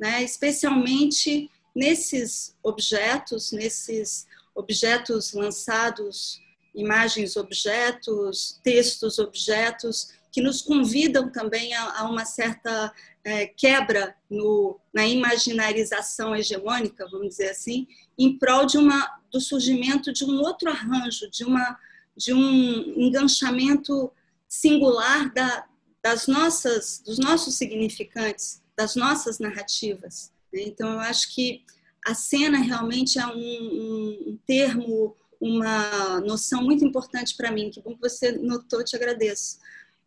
né, 0.00 0.22
especialmente 0.22 1.50
nesses 1.76 2.56
objetos, 2.62 3.52
nesses 3.52 4.26
objetos 4.54 5.34
lançados, 5.34 6.40
imagens 6.74 7.36
objetos, 7.36 8.58
textos 8.64 9.18
objetos, 9.18 10.14
que 10.32 10.40
nos 10.40 10.62
convidam 10.62 11.30
também 11.30 11.74
a, 11.74 12.00
a 12.00 12.04
uma 12.08 12.24
certa 12.24 12.90
é, 13.22 13.46
quebra 13.46 14.16
no, 14.30 14.80
na 14.92 15.06
imaginarização 15.06 16.34
hegemônica, 16.34 17.06
vamos 17.10 17.28
dizer 17.28 17.50
assim, 17.50 17.86
em 18.18 18.38
prol 18.38 18.64
de 18.64 18.78
uma, 18.78 19.20
do 19.30 19.38
surgimento 19.38 20.10
de 20.14 20.24
um 20.24 20.40
outro 20.40 20.70
arranjo, 20.70 21.30
de, 21.30 21.44
uma, 21.44 21.78
de 22.16 22.32
um 22.32 23.00
enganchamento 23.00 24.12
singular 24.48 25.32
da, 25.32 25.66
das 26.02 26.26
nossas, 26.26 27.02
dos 27.04 27.18
nossos 27.18 27.54
significantes, 27.54 28.62
das 28.76 28.96
nossas 28.96 29.38
narrativas. 29.38 30.32
Né? 30.52 30.62
Então, 30.66 30.92
eu 30.92 31.00
acho 31.00 31.34
que 31.34 31.64
a 32.04 32.14
cena 32.14 32.58
realmente 32.58 33.18
é 33.18 33.26
um, 33.26 33.32
um, 33.32 34.24
um 34.28 34.38
termo, 34.46 35.16
uma 35.40 36.20
noção 36.20 36.62
muito 36.62 36.84
importante 36.84 37.36
para 37.36 37.50
mim. 37.50 37.70
Que 37.70 37.80
bom 37.80 37.94
que 37.94 38.00
você 38.00 38.32
notou, 38.32 38.84
te 38.84 38.96
agradeço. 38.96 39.58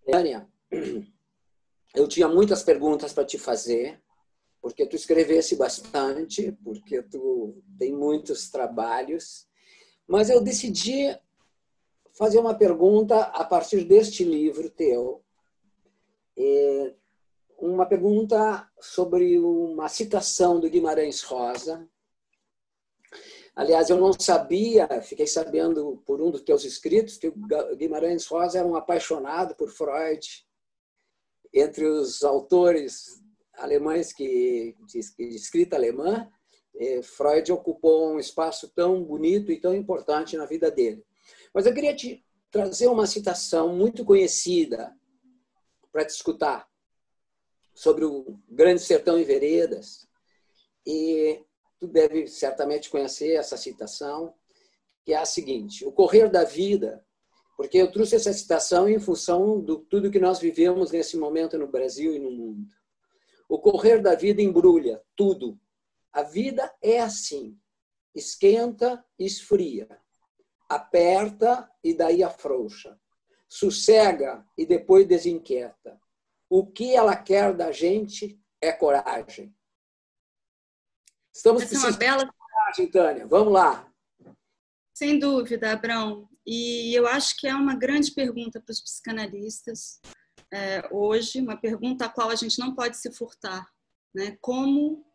Tânia, 0.09 0.47
eu 1.95 2.07
tinha 2.07 2.27
muitas 2.27 2.61
perguntas 2.61 3.13
para 3.13 3.25
te 3.25 3.37
fazer, 3.37 3.99
porque 4.61 4.85
tu 4.85 4.95
escrevesse 4.95 5.55
bastante, 5.55 6.51
porque 6.63 7.01
tu 7.01 7.63
tem 7.79 7.93
muitos 7.93 8.49
trabalhos, 8.49 9.47
mas 10.07 10.29
eu 10.29 10.41
decidi 10.41 11.17
fazer 12.17 12.39
uma 12.39 12.53
pergunta 12.53 13.19
a 13.21 13.43
partir 13.43 13.83
deste 13.83 14.23
livro 14.23 14.69
teu. 14.69 15.23
Uma 17.57 17.85
pergunta 17.85 18.69
sobre 18.79 19.39
uma 19.39 19.87
citação 19.87 20.59
do 20.59 20.69
Guimarães 20.69 21.21
Rosa, 21.21 21.87
Aliás, 23.55 23.89
eu 23.89 23.95
não 23.95 24.11
sabia, 24.11 24.85
fiquei 25.01 25.25
sabendo 25.25 26.03
por 26.05 26.21
um 26.21 26.29
dos 26.29 26.41
teus 26.41 26.65
escritos, 26.65 27.17
que 27.17 27.29
o 27.29 27.75
Guimarães 27.77 28.25
Rosa 28.25 28.59
era 28.59 28.67
um 28.67 28.75
apaixonado 28.75 29.55
por 29.55 29.69
Freud. 29.69 30.45
Entre 31.53 31.85
os 31.85 32.21
autores 32.21 33.23
alemães 33.53 34.11
que, 34.11 34.75
de, 34.85 34.99
escrita 35.33 35.77
alemã, 35.77 36.29
eh, 36.75 37.01
Freud 37.01 37.49
ocupou 37.53 38.11
um 38.11 38.19
espaço 38.19 38.67
tão 38.75 39.01
bonito 39.01 39.49
e 39.53 39.59
tão 39.59 39.73
importante 39.73 40.35
na 40.35 40.45
vida 40.45 40.69
dele. 40.69 41.01
Mas 41.55 41.65
eu 41.65 41.73
queria 41.73 41.95
te 41.95 42.21
trazer 42.51 42.87
uma 42.87 43.07
citação 43.07 43.73
muito 43.73 44.03
conhecida 44.03 44.93
para 45.89 46.03
te 46.03 46.09
escutar 46.09 46.69
sobre 47.73 48.03
o 48.03 48.37
Grande 48.49 48.81
Sertão 48.81 49.17
e 49.17 49.23
Veredas. 49.23 50.05
E 50.85 51.41
tu 51.79 51.87
deve 51.87 52.27
certamente 52.27 52.89
conhecer 52.89 53.35
essa 53.35 53.55
citação, 53.55 54.35
que 55.05 55.13
é 55.13 55.17
a 55.17 55.25
seguinte: 55.25 55.85
o 55.85 55.93
correr 55.93 56.29
da 56.29 56.43
vida, 56.43 57.05
porque 57.55 57.77
eu 57.77 57.89
trouxe 57.89 58.17
essa 58.17 58.33
citação 58.33 58.89
em 58.89 58.99
função 58.99 59.61
do 59.61 59.79
tudo 59.79 60.11
que 60.11 60.19
nós 60.19 60.39
vivemos 60.39 60.91
nesse 60.91 61.15
momento 61.15 61.57
no 61.57 61.71
Brasil 61.71 62.13
e 62.13 62.19
no 62.19 62.31
mundo. 62.31 62.67
O 63.47 63.57
correr 63.59 64.01
da 64.01 64.13
vida 64.13 64.41
embrulha 64.41 65.01
tudo. 65.15 65.57
A 66.11 66.21
vida 66.21 66.69
é 66.81 66.99
assim: 66.99 67.57
esquenta 68.13 69.01
esfria, 69.17 69.87
aperta 70.69 71.69
e 71.83 71.93
daí 71.93 72.23
afrouxa, 72.23 72.99
sossega 73.47 74.45
e 74.57 74.65
depois 74.65 75.07
desinquieta. 75.07 75.99
O 76.49 76.65
que 76.65 76.95
ela 76.95 77.15
quer 77.15 77.53
da 77.53 77.71
gente 77.71 78.39
é 78.61 78.71
coragem 78.71 79.55
Estamos 81.35 81.63
Essa 81.63 81.71
precisando 81.71 82.01
é 82.01 82.11
uma 82.11 82.17
bela... 82.17 82.31
de 82.73 82.87
Tânia. 82.87 83.27
Vamos 83.27 83.51
lá. 83.51 83.91
Sem 84.93 85.19
dúvida, 85.19 85.73
Abrão. 85.73 86.29
E 86.47 86.97
eu 86.97 87.05
acho 87.07 87.35
que 87.37 87.45
é 87.45 87.53
uma 87.53 87.75
grande 87.75 88.11
pergunta 88.13 88.61
para 88.61 88.71
os 88.71 88.81
psicanalistas 88.81 89.99
é, 90.53 90.87
hoje, 90.89 91.41
uma 91.41 91.57
pergunta 91.57 92.05
a 92.05 92.09
qual 92.09 92.29
a 92.29 92.35
gente 92.35 92.57
não 92.57 92.73
pode 92.73 92.95
se 92.95 93.11
furtar. 93.11 93.67
Né? 94.13 94.37
Como 94.39 95.05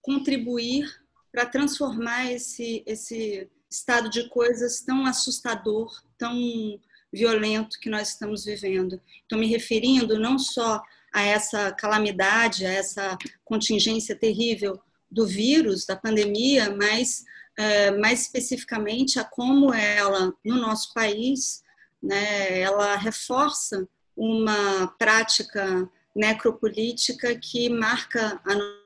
contribuir 0.00 0.84
para 1.30 1.46
transformar 1.46 2.32
esse, 2.32 2.82
esse 2.84 3.48
estado 3.72 4.10
de 4.10 4.28
coisas 4.28 4.80
tão 4.82 5.06
assustador, 5.06 5.90
tão 6.18 6.78
violento 7.12 7.78
que 7.80 7.90
nós 7.90 8.10
estamos 8.10 8.44
vivendo. 8.44 9.00
Estou 9.22 9.38
me 9.38 9.46
referindo 9.46 10.18
não 10.18 10.38
só 10.38 10.80
a 11.12 11.22
essa 11.22 11.72
calamidade, 11.72 12.66
a 12.66 12.70
essa 12.70 13.18
contingência 13.44 14.14
terrível 14.14 14.80
do 15.10 15.26
vírus, 15.26 15.84
da 15.84 15.96
pandemia, 15.96 16.74
mas 16.74 17.24
é, 17.56 17.90
mais 17.90 18.22
especificamente 18.22 19.18
a 19.18 19.24
como 19.24 19.74
ela, 19.74 20.32
no 20.44 20.56
nosso 20.56 20.92
país, 20.94 21.62
né, 22.02 22.60
ela 22.60 22.96
reforça 22.96 23.86
uma 24.16 24.86
prática 24.98 25.88
necropolítica 26.14 27.34
que 27.38 27.68
marca 27.68 28.40
a 28.44 28.82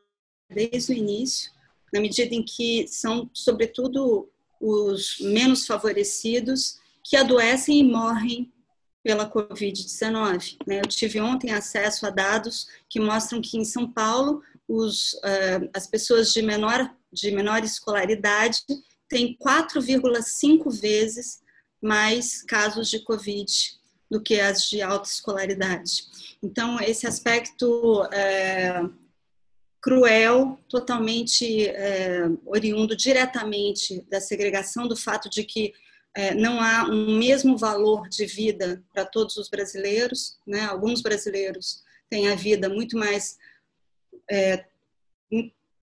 desde 0.48 0.92
o 0.92 0.96
início, 0.96 1.50
na 1.92 2.00
medida 2.00 2.34
em 2.34 2.44
que 2.44 2.86
são, 2.86 3.28
sobretudo, 3.32 4.28
os 4.66 5.18
menos 5.20 5.64
favorecidos 5.64 6.78
que 7.04 7.16
adoecem 7.16 7.78
e 7.78 7.84
morrem 7.84 8.52
pela 9.02 9.30
Covid-19. 9.30 10.56
Né? 10.66 10.80
Eu 10.80 10.88
tive 10.88 11.20
ontem 11.20 11.52
acesso 11.52 12.04
a 12.04 12.10
dados 12.10 12.66
que 12.88 12.98
mostram 12.98 13.40
que 13.40 13.56
em 13.56 13.64
São 13.64 13.88
Paulo 13.88 14.42
os, 14.66 15.12
uh, 15.14 15.70
as 15.72 15.86
pessoas 15.86 16.32
de 16.32 16.42
menor, 16.42 16.92
de 17.12 17.30
menor 17.30 17.62
escolaridade 17.62 18.62
têm 19.08 19.36
4,5 19.38 20.68
vezes 20.80 21.40
mais 21.80 22.42
casos 22.42 22.90
de 22.90 22.98
Covid 23.04 23.46
do 24.10 24.20
que 24.20 24.40
as 24.40 24.68
de 24.68 24.82
alta 24.82 25.08
escolaridade. 25.08 26.06
Então, 26.42 26.80
esse 26.80 27.06
aspecto 27.06 28.02
é, 28.12 28.82
cruel, 29.86 30.58
totalmente 30.68 31.68
é, 31.68 32.28
oriundo 32.44 32.96
diretamente 32.96 34.04
da 34.10 34.20
segregação, 34.20 34.88
do 34.88 34.96
fato 34.96 35.30
de 35.30 35.44
que 35.44 35.72
é, 36.12 36.34
não 36.34 36.60
há 36.60 36.88
um 36.90 37.16
mesmo 37.16 37.56
valor 37.56 38.08
de 38.08 38.26
vida 38.26 38.82
para 38.92 39.04
todos 39.04 39.36
os 39.36 39.48
brasileiros, 39.48 40.40
né? 40.44 40.62
Alguns 40.62 41.02
brasileiros 41.02 41.84
têm 42.10 42.26
a 42.26 42.34
vida 42.34 42.68
muito 42.68 42.98
mais 42.98 43.38
é, 44.28 44.64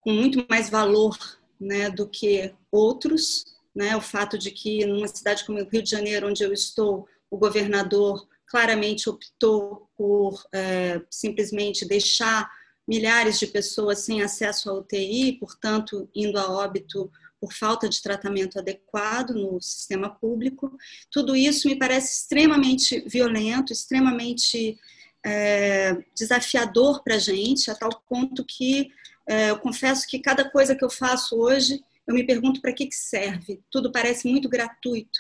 com 0.02 0.12
muito 0.12 0.46
mais 0.50 0.70
valor, 0.70 1.18
né, 1.58 1.90
do 1.90 2.06
que 2.06 2.54
outros, 2.70 3.46
né? 3.74 3.96
O 3.96 4.02
fato 4.02 4.38
de 4.38 4.52
que 4.52 4.86
numa 4.86 5.08
cidade 5.08 5.46
como 5.46 5.62
o 5.62 5.70
Rio 5.70 5.82
de 5.82 5.90
Janeiro, 5.90 6.28
onde 6.28 6.44
eu 6.44 6.52
estou, 6.52 7.08
o 7.32 7.38
governador 7.38 8.28
claramente 8.48 9.10
optou 9.10 9.90
por 9.96 10.44
é, 10.54 11.02
simplesmente 11.10 11.88
deixar 11.88 12.52
milhares 12.88 13.40
de 13.40 13.48
pessoas 13.48 14.00
sem 14.00 14.22
acesso 14.22 14.70
à 14.70 14.74
UTI, 14.74 15.34
portanto, 15.40 16.10
indo 16.14 16.38
a 16.38 16.50
óbito 16.50 17.10
por 17.40 17.52
falta 17.54 17.90
de 17.90 18.02
tratamento 18.02 18.58
adequado 18.58 19.32
no 19.32 19.62
sistema 19.62 20.10
público. 20.10 20.78
Tudo 21.12 21.36
isso 21.36 21.68
me 21.68 21.78
parece 21.78 22.22
extremamente 22.22 23.04
violento, 23.08 23.74
extremamente 23.74 24.78
é, 25.26 25.98
desafiador 26.16 27.04
para 27.04 27.16
a 27.16 27.20
gente, 27.20 27.70
a 27.70 27.76
tal 27.76 28.02
ponto 28.08 28.46
que 28.46 28.90
é, 29.28 29.52
eu 29.52 29.60
confesso 29.60 30.08
que 30.08 30.20
cada 30.20 30.50
coisa 30.50 30.76
que 30.76 30.84
eu 30.84 30.90
faço 30.90 31.36
hoje, 31.38 31.82
eu 32.08 32.14
me 32.14 32.26
pergunto 32.26 32.62
para 32.62 32.74
que, 32.74 32.88
que 32.88 32.96
serve. 32.96 33.62
Tudo 33.72 33.92
parece 33.92 34.28
muito 34.28 34.50
gratuito 34.50 35.20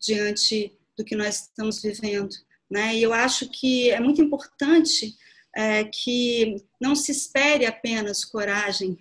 diante 0.00 0.76
do 0.96 1.04
que 1.04 1.14
nós 1.14 1.42
estamos 1.42 1.80
vivendo. 1.82 2.34
Né? 2.70 2.96
E 2.96 3.02
eu 3.02 3.12
acho 3.12 3.48
que 3.50 3.90
é 3.90 4.00
muito 4.00 4.22
importante 4.22 5.14
é, 5.54 5.84
que 5.84 6.56
não 6.80 6.94
se 6.94 7.12
espere 7.12 7.66
apenas 7.66 8.24
coragem 8.24 8.98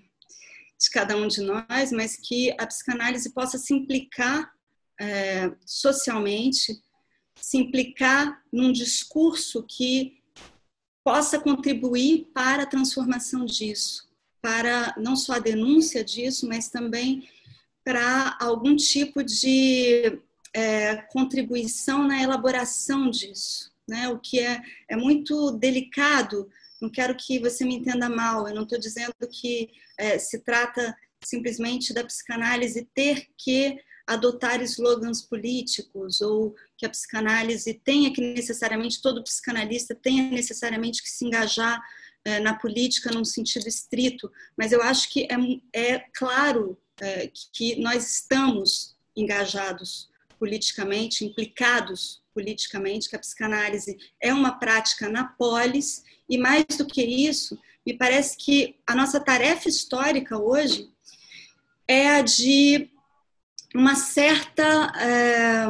de 0.79 0.89
cada 0.89 1.15
um 1.15 1.27
de 1.27 1.41
nós, 1.41 1.91
mas 1.91 2.15
que 2.15 2.51
a 2.59 2.65
psicanálise 2.65 3.31
possa 3.31 3.57
se 3.57 3.73
implicar 3.73 4.51
é, 4.99 5.51
socialmente, 5.65 6.81
se 7.35 7.57
implicar 7.57 8.43
num 8.51 8.71
discurso 8.71 9.63
que 9.63 10.19
possa 11.03 11.39
contribuir 11.39 12.29
para 12.33 12.63
a 12.63 12.67
transformação 12.67 13.45
disso, 13.45 14.09
para 14.41 14.93
não 14.97 15.15
só 15.15 15.33
a 15.33 15.39
denúncia 15.39 16.03
disso, 16.03 16.47
mas 16.47 16.69
também 16.69 17.27
para 17.83 18.37
algum 18.39 18.75
tipo 18.75 19.23
de 19.23 20.19
é, 20.53 20.97
contribuição 21.11 22.07
na 22.07 22.21
elaboração 22.21 23.09
disso 23.09 23.70
né? 23.87 24.09
o 24.09 24.19
que 24.19 24.39
é, 24.39 24.61
é 24.89 24.95
muito 24.95 25.51
delicado. 25.51 26.49
Não 26.81 26.89
quero 26.89 27.15
que 27.15 27.39
você 27.39 27.63
me 27.63 27.75
entenda 27.75 28.09
mal, 28.09 28.47
eu 28.47 28.55
não 28.55 28.63
estou 28.63 28.79
dizendo 28.79 29.13
que 29.29 29.69
é, 29.97 30.17
se 30.17 30.39
trata 30.39 30.95
simplesmente 31.23 31.93
da 31.93 32.03
psicanálise 32.03 32.87
ter 32.93 33.27
que 33.37 33.79
adotar 34.07 34.61
slogans 34.63 35.21
políticos 35.21 36.21
ou 36.21 36.55
que 36.77 36.85
a 36.85 36.89
psicanálise 36.89 37.73
tenha 37.83 38.11
que 38.11 38.19
necessariamente, 38.19 39.01
todo 39.01 39.23
psicanalista 39.23 39.95
tenha 39.95 40.29
necessariamente 40.31 41.01
que 41.03 41.09
se 41.09 41.25
engajar 41.25 41.79
é, 42.25 42.39
na 42.39 42.53
política 42.55 43.11
num 43.11 43.25
sentido 43.25 43.67
estrito, 43.67 44.31
mas 44.57 44.71
eu 44.71 44.81
acho 44.81 45.09
que 45.09 45.27
é, 45.73 45.93
é 45.95 45.99
claro 46.13 46.77
é, 46.99 47.31
que 47.53 47.79
nós 47.79 48.11
estamos 48.11 48.95
engajados 49.15 50.10
politicamente, 50.41 51.23
implicados 51.23 52.19
politicamente, 52.33 53.07
que 53.07 53.15
a 53.15 53.19
psicanálise 53.19 53.95
é 54.19 54.33
uma 54.33 54.57
prática 54.57 55.07
na 55.07 55.23
polis, 55.23 56.03
e 56.27 56.35
mais 56.35 56.65
do 56.79 56.87
que 56.87 57.03
isso, 57.03 57.59
me 57.85 57.95
parece 57.95 58.35
que 58.35 58.79
a 58.87 58.95
nossa 58.95 59.19
tarefa 59.19 59.69
histórica 59.69 60.39
hoje 60.39 60.89
é 61.87 62.07
a 62.09 62.21
de 62.23 62.89
uma 63.75 63.93
certa, 63.93 64.91
é, 64.99 65.67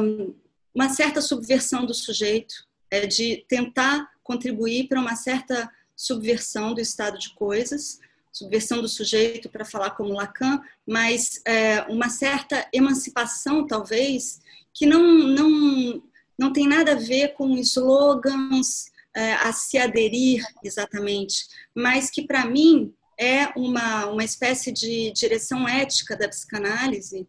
uma 0.74 0.88
certa 0.88 1.20
subversão 1.20 1.84
do 1.84 1.92
sujeito, 1.92 2.54
é 2.90 3.06
de 3.06 3.44
tentar 3.46 4.10
contribuir 4.22 4.88
para 4.88 5.00
uma 5.00 5.16
certa 5.16 5.70
subversão 5.94 6.72
do 6.72 6.80
estado 6.80 7.18
de 7.18 7.34
coisas, 7.34 8.00
subversão 8.32 8.80
do 8.80 8.88
sujeito, 8.88 9.50
para 9.50 9.66
falar 9.66 9.90
como 9.90 10.14
Lacan, 10.14 10.62
mas 10.86 11.42
é, 11.44 11.82
uma 11.82 12.08
certa 12.08 12.66
emancipação, 12.72 13.66
talvez, 13.66 14.40
que 14.74 14.86
não, 14.86 15.02
não 15.02 16.02
não 16.38 16.52
tem 16.52 16.66
nada 16.66 16.92
a 16.92 16.96
ver 16.96 17.34
com 17.34 17.56
slogans 17.58 18.90
é, 19.14 19.34
a 19.34 19.52
se 19.52 19.78
aderir 19.78 20.44
exatamente, 20.64 21.46
mas 21.74 22.10
que 22.10 22.26
para 22.26 22.44
mim 22.46 22.92
é 23.18 23.46
uma, 23.56 24.06
uma 24.06 24.24
espécie 24.24 24.72
de 24.72 25.12
direção 25.12 25.68
ética 25.68 26.16
da 26.16 26.28
psicanálise 26.28 27.28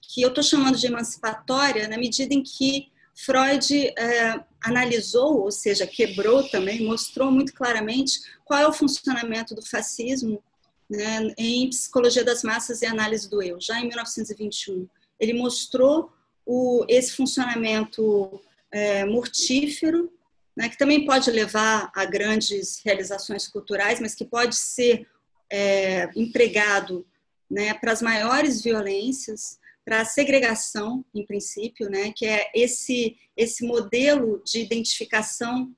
que 0.00 0.22
eu 0.22 0.28
estou 0.28 0.44
chamando 0.44 0.78
de 0.78 0.86
emancipatória 0.86 1.88
na 1.88 1.96
medida 1.96 2.34
em 2.34 2.42
que 2.42 2.92
Freud 3.14 3.74
é, 3.98 4.44
analisou, 4.62 5.40
ou 5.40 5.50
seja, 5.50 5.86
quebrou 5.86 6.48
também, 6.48 6.84
mostrou 6.84 7.30
muito 7.30 7.52
claramente 7.54 8.20
qual 8.44 8.60
é 8.60 8.66
o 8.66 8.72
funcionamento 8.72 9.54
do 9.54 9.64
fascismo 9.64 10.42
né, 10.88 11.32
em 11.38 11.68
Psicologia 11.68 12.24
das 12.24 12.42
Massas 12.42 12.82
e 12.82 12.86
Análise 12.86 13.28
do 13.28 13.42
Eu, 13.42 13.60
já 13.60 13.78
em 13.80 13.88
1921. 13.88 14.86
Ele 15.18 15.34
mostrou 15.34 16.12
o, 16.46 16.84
esse 16.88 17.12
funcionamento 17.12 18.40
é, 18.70 19.04
mortífero, 19.04 20.12
né, 20.56 20.68
que 20.68 20.78
também 20.78 21.04
pode 21.04 21.30
levar 21.30 21.90
a 21.94 22.04
grandes 22.04 22.80
realizações 22.84 23.48
culturais, 23.48 24.00
mas 24.00 24.14
que 24.14 24.24
pode 24.24 24.56
ser 24.56 25.06
é, 25.50 26.10
empregado 26.16 27.06
né, 27.50 27.74
para 27.74 27.92
as 27.92 28.02
maiores 28.02 28.62
violências, 28.62 29.58
para 29.84 30.00
a 30.00 30.04
segregação, 30.04 31.04
em 31.14 31.24
princípio, 31.24 31.90
né, 31.90 32.12
que 32.14 32.26
é 32.26 32.50
esse, 32.54 33.16
esse 33.36 33.64
modelo 33.64 34.42
de 34.44 34.60
identificação 34.60 35.74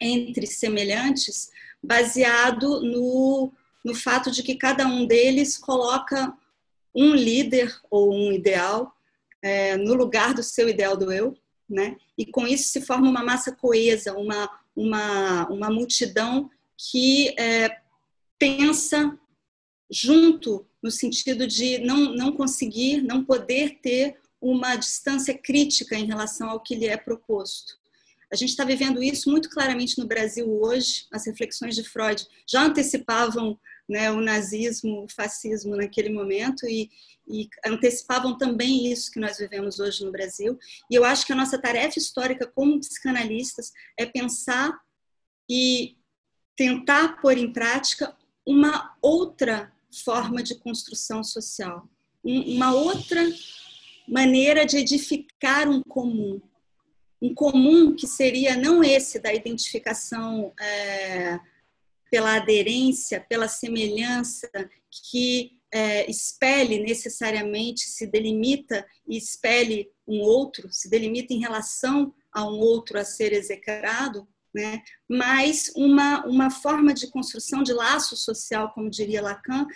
entre 0.00 0.46
semelhantes, 0.46 1.50
baseado 1.82 2.80
no, 2.80 3.52
no 3.84 3.94
fato 3.94 4.30
de 4.30 4.42
que 4.42 4.54
cada 4.54 4.86
um 4.86 5.06
deles 5.06 5.58
coloca 5.58 6.32
um 6.94 7.14
líder 7.14 7.74
ou 7.90 8.14
um 8.14 8.32
ideal 8.32 8.94
é, 9.42 9.76
no 9.76 9.94
lugar 9.94 10.32
do 10.32 10.42
seu 10.42 10.68
ideal 10.68 10.96
do 10.96 11.12
eu, 11.12 11.36
né? 11.68 11.96
E 12.16 12.24
com 12.24 12.46
isso 12.46 12.70
se 12.70 12.80
forma 12.80 13.08
uma 13.08 13.24
massa 13.24 13.52
coesa, 13.52 14.14
uma, 14.14 14.48
uma, 14.74 15.48
uma 15.48 15.70
multidão 15.70 16.48
que 16.76 17.34
é, 17.38 17.76
pensa 18.38 19.18
junto 19.90 20.66
no 20.82 20.90
sentido 20.90 21.46
de 21.46 21.78
não, 21.78 22.14
não 22.14 22.32
conseguir, 22.32 23.02
não 23.02 23.24
poder 23.24 23.78
ter 23.80 24.16
uma 24.40 24.74
distância 24.74 25.36
crítica 25.36 25.96
em 25.96 26.06
relação 26.06 26.50
ao 26.50 26.60
que 26.60 26.74
lhe 26.74 26.86
é 26.86 26.96
proposto. 26.96 27.80
A 28.32 28.34
gente 28.34 28.48
está 28.48 28.64
vivendo 28.64 29.02
isso 29.02 29.30
muito 29.30 29.50
claramente 29.50 29.98
no 29.98 30.06
Brasil 30.06 30.50
hoje. 30.50 31.06
As 31.12 31.26
reflexões 31.26 31.74
de 31.74 31.84
Freud 31.84 32.26
já 32.46 32.64
antecipavam 32.64 33.58
né, 33.88 34.10
o 34.10 34.20
nazismo, 34.20 35.04
o 35.04 35.08
fascismo 35.08 35.76
naquele 35.76 36.10
momento 36.10 36.66
e, 36.66 36.90
e 37.28 37.48
antecipavam 37.66 38.36
também 38.36 38.90
isso 38.90 39.10
que 39.10 39.20
nós 39.20 39.38
vivemos 39.38 39.80
hoje 39.80 40.04
no 40.04 40.12
Brasil. 40.12 40.58
E 40.90 40.94
eu 40.94 41.04
acho 41.04 41.26
que 41.26 41.32
a 41.32 41.36
nossa 41.36 41.58
tarefa 41.58 41.98
histórica 41.98 42.46
como 42.46 42.80
psicanalistas 42.80 43.72
é 43.98 44.06
pensar 44.06 44.72
e 45.50 45.96
tentar 46.56 47.20
pôr 47.20 47.36
em 47.36 47.52
prática 47.52 48.16
uma 48.46 48.96
outra 49.00 49.72
forma 50.04 50.42
de 50.42 50.54
construção 50.54 51.22
social, 51.22 51.88
uma 52.24 52.72
outra 52.72 53.20
maneira 54.08 54.64
de 54.64 54.78
edificar 54.78 55.68
um 55.68 55.82
comum. 55.82 56.40
Um 57.20 57.34
comum 57.34 57.94
que 57.94 58.06
seria 58.06 58.56
não 58.56 58.82
esse 58.82 59.20
da 59.20 59.32
identificação 59.32 60.52
é, 60.60 61.38
pela 62.12 62.36
aderência, 62.36 63.24
pela 63.26 63.48
semelhança, 63.48 64.50
que 65.10 65.52
é, 65.72 66.10
espelhe 66.10 66.78
necessariamente, 66.78 67.88
se 67.88 68.06
delimita 68.06 68.86
e 69.08 69.16
espelhe 69.16 69.88
um 70.06 70.20
outro, 70.20 70.70
se 70.70 70.90
delimita 70.90 71.32
em 71.32 71.40
relação 71.40 72.12
a 72.30 72.44
um 72.44 72.58
outro 72.58 72.98
a 72.98 73.04
ser 73.04 73.32
execrado, 73.32 74.28
né? 74.54 74.82
mas 75.08 75.72
uma, 75.74 76.22
uma 76.26 76.50
forma 76.50 76.92
de 76.92 77.06
construção 77.06 77.62
de 77.62 77.72
laço 77.72 78.14
social, 78.14 78.70
como 78.74 78.90
diria 78.90 79.22
Lacan, 79.22 79.66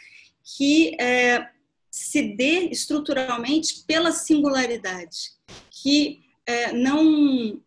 que 0.45 0.95
é, 1.01 1.49
se 1.91 2.37
dê 2.37 2.69
estruturalmente 2.69 3.83
pela 3.87 4.13
singularidade, 4.13 5.31
que 5.71 6.21
é, 6.45 6.71
não, 6.75 7.59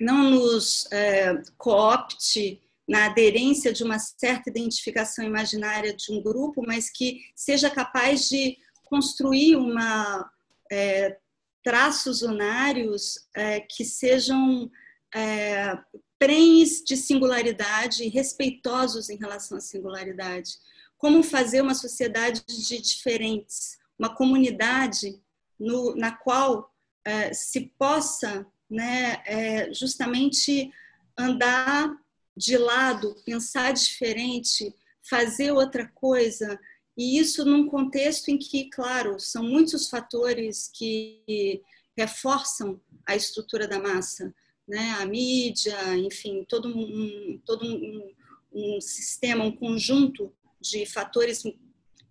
não 0.00 0.30
nos 0.30 0.90
é, 0.90 1.42
coopte 1.58 2.62
na 2.88 3.06
aderência 3.06 3.72
de 3.72 3.84
uma 3.84 3.98
certa 3.98 4.48
identificação 4.48 5.24
imaginária 5.24 5.94
de 5.94 6.10
um 6.10 6.22
grupo, 6.22 6.64
mas 6.66 6.88
que 6.88 7.20
seja 7.36 7.68
capaz 7.68 8.28
de 8.28 8.56
construir 8.84 9.56
uma 9.56 10.30
é, 10.72 11.18
traços 11.62 12.22
unários 12.22 13.28
é, 13.34 13.60
que 13.60 13.84
sejam 13.84 14.70
é, 15.14 15.78
prenhes 16.18 16.82
de 16.82 16.96
singularidade 16.96 18.02
e 18.02 18.08
respeitosos 18.08 19.10
em 19.10 19.16
relação 19.16 19.58
à 19.58 19.60
singularidade. 19.60 20.52
Como 20.96 21.22
fazer 21.22 21.60
uma 21.60 21.74
sociedade 21.74 22.42
de 22.46 22.80
diferentes, 22.80 23.78
uma 23.98 24.14
comunidade 24.14 25.20
no, 25.60 25.94
na 25.94 26.12
qual 26.12 26.72
é, 27.04 27.32
se 27.34 27.72
possa 27.78 28.46
né, 28.70 29.22
é, 29.26 29.72
justamente 29.72 30.72
andar 31.16 31.94
de 32.38 32.56
lado, 32.56 33.16
pensar 33.24 33.72
diferente, 33.72 34.72
fazer 35.10 35.50
outra 35.50 35.88
coisa, 35.88 36.58
e 36.96 37.18
isso 37.18 37.44
num 37.44 37.68
contexto 37.68 38.28
em 38.28 38.38
que, 38.38 38.70
claro, 38.70 39.18
são 39.18 39.42
muitos 39.42 39.88
fatores 39.88 40.70
que 40.72 41.62
reforçam 41.96 42.80
a 43.06 43.16
estrutura 43.16 43.66
da 43.66 43.80
massa, 43.80 44.32
né? 44.66 44.96
a 45.00 45.06
mídia, 45.06 45.76
enfim, 45.96 46.44
todo 46.48 46.68
um, 46.68 47.40
todo 47.44 47.64
um, 47.64 48.14
um 48.52 48.80
sistema, 48.80 49.44
um 49.44 49.56
conjunto 49.56 50.32
de 50.60 50.86
fatores 50.86 51.42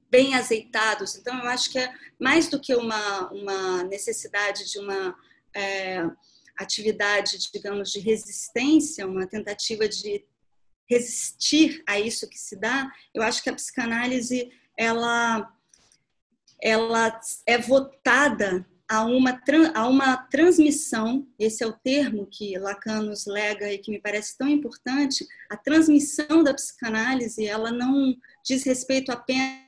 bem 0.10 0.36
azeitados. 0.36 1.16
Então, 1.16 1.38
eu 1.38 1.50
acho 1.50 1.72
que 1.72 1.80
é 1.80 1.94
mais 2.20 2.50
do 2.50 2.60
que 2.60 2.76
uma, 2.76 3.30
uma 3.32 3.84
necessidade 3.84 4.70
de 4.70 4.80
uma 4.80 5.16
é, 5.54 6.10
atividade, 6.58 7.38
digamos, 7.54 7.92
de 7.92 8.00
resistência, 8.00 9.08
uma 9.08 9.28
tentativa 9.28 9.88
de 9.88 10.26
resistir 10.90 11.84
a 11.86 12.00
isso 12.00 12.30
que 12.30 12.38
se 12.38 12.56
dá, 12.56 12.90
eu 13.14 13.22
acho 13.22 13.44
que 13.44 13.50
a 13.50 13.54
psicanálise 13.54 14.52
ela 14.78 15.54
ela 16.62 17.20
é 17.46 17.58
votada 17.58 18.66
a 18.90 19.04
uma, 19.04 19.40
a 19.76 19.88
uma 19.88 20.18
transmissão, 20.18 21.28
esse 21.38 21.64
é 21.64 21.68
o 21.68 21.74
termo 21.74 22.26
que 22.26 22.58
Lacan 22.58 23.02
nos 23.02 23.26
lega 23.26 23.72
e 23.72 23.78
que 23.78 23.92
me 23.92 24.00
parece 24.00 24.38
tão 24.38 24.48
importante, 24.48 25.28
a 25.50 25.58
transmissão 25.58 26.42
da 26.42 26.54
psicanálise, 26.54 27.46
ela 27.46 27.70
não 27.70 28.16
diz 28.46 28.64
respeito 28.64 29.12
apenas 29.12 29.60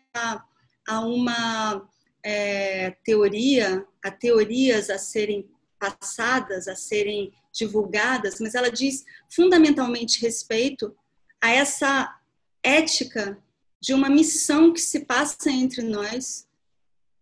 a, 0.88 1.02
uma 1.02 1.88
é, 2.24 2.92
teoria, 3.04 3.86
a 4.04 4.10
teorias 4.10 4.90
a 4.90 4.98
serem 4.98 5.50
passadas, 5.80 6.68
a 6.68 6.76
serem 6.76 7.32
divulgadas, 7.52 8.40
mas 8.40 8.54
ela 8.54 8.70
diz 8.70 9.06
fundamentalmente 9.30 10.22
respeito 10.22 10.96
a 11.42 11.50
essa 11.50 12.20
ética 12.62 13.38
de 13.82 13.94
uma 13.94 14.10
missão 14.10 14.74
que 14.74 14.82
se 14.82 15.02
passa 15.06 15.50
entre 15.50 15.82
nós. 15.82 16.48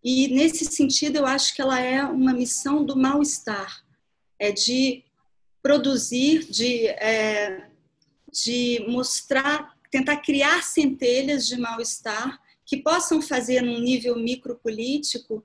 E 0.02 0.28
nesse 0.28 0.64
sentido, 0.64 1.16
eu 1.16 1.26
acho 1.26 1.54
que 1.54 1.62
ela 1.62 1.80
é 1.80 2.02
uma 2.02 2.32
missão 2.32 2.84
do 2.84 2.96
mal-estar, 2.96 3.84
é 4.38 4.50
de 4.50 5.04
produzir, 5.62 6.44
de, 6.44 6.86
é, 6.86 7.68
de 8.32 8.84
mostrar, 8.88 9.76
tentar 9.90 10.18
criar 10.18 10.62
centelhas 10.62 11.46
de 11.46 11.56
mal-estar 11.56 12.40
que 12.64 12.76
possam 12.76 13.22
fazer, 13.22 13.62
num 13.62 13.80
nível 13.80 14.16
micropolítico, 14.16 15.44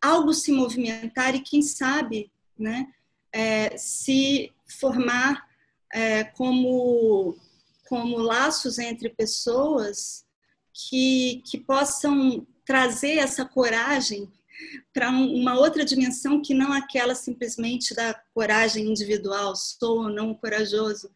algo 0.00 0.32
se 0.32 0.50
movimentar 0.50 1.34
e, 1.34 1.40
quem 1.40 1.62
sabe, 1.62 2.30
né, 2.62 2.86
é, 3.32 3.76
se 3.76 4.52
formar 4.80 5.46
é, 5.92 6.24
como, 6.24 7.36
como 7.88 8.16
laços 8.18 8.78
entre 8.78 9.10
pessoas 9.10 10.24
que, 10.72 11.42
que 11.44 11.58
possam 11.58 12.46
trazer 12.64 13.18
essa 13.18 13.44
coragem 13.44 14.30
para 14.94 15.10
uma 15.10 15.58
outra 15.58 15.84
dimensão 15.84 16.40
que 16.40 16.54
não 16.54 16.72
aquela 16.72 17.14
simplesmente 17.14 17.94
da 17.94 18.14
coragem 18.32 18.86
individual, 18.86 19.56
sou 19.56 20.04
ou 20.04 20.08
não 20.08 20.34
corajoso, 20.34 21.10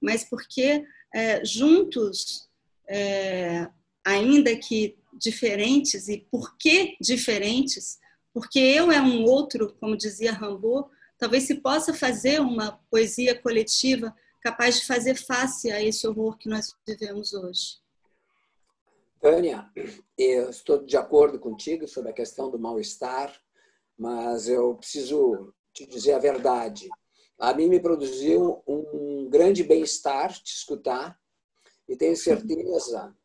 mas 0.00 0.24
porque 0.24 0.84
é, 1.14 1.44
juntos, 1.44 2.48
é, 2.88 3.68
ainda 4.04 4.54
que 4.56 4.96
diferentes, 5.14 6.08
e 6.08 6.18
por 6.30 6.56
que 6.58 6.96
diferentes? 7.00 7.98
Porque 8.36 8.58
eu 8.58 8.92
é 8.92 9.00
um 9.00 9.24
outro, 9.24 9.74
como 9.80 9.96
dizia 9.96 10.30
Rambaud, 10.30 10.90
talvez 11.16 11.44
se 11.44 11.54
possa 11.54 11.94
fazer 11.94 12.38
uma 12.38 12.78
poesia 12.90 13.34
coletiva 13.34 14.14
capaz 14.42 14.78
de 14.78 14.84
fazer 14.84 15.14
face 15.14 15.70
a 15.70 15.82
esse 15.82 16.06
horror 16.06 16.36
que 16.36 16.46
nós 16.46 16.76
vivemos 16.86 17.32
hoje. 17.32 17.78
Tânia, 19.22 19.66
eu 20.18 20.50
estou 20.50 20.84
de 20.84 20.98
acordo 20.98 21.38
contigo 21.38 21.88
sobre 21.88 22.10
a 22.10 22.12
questão 22.12 22.50
do 22.50 22.58
mal-estar, 22.58 23.34
mas 23.96 24.50
eu 24.50 24.74
preciso 24.74 25.54
te 25.72 25.86
dizer 25.86 26.12
a 26.12 26.18
verdade. 26.18 26.90
A 27.38 27.54
mim 27.54 27.68
me 27.68 27.80
produziu 27.80 28.62
um 28.66 29.30
grande 29.30 29.64
bem-estar 29.64 30.30
te 30.30 30.52
escutar 30.52 31.18
e 31.88 31.96
tenho 31.96 32.14
certeza 32.14 33.16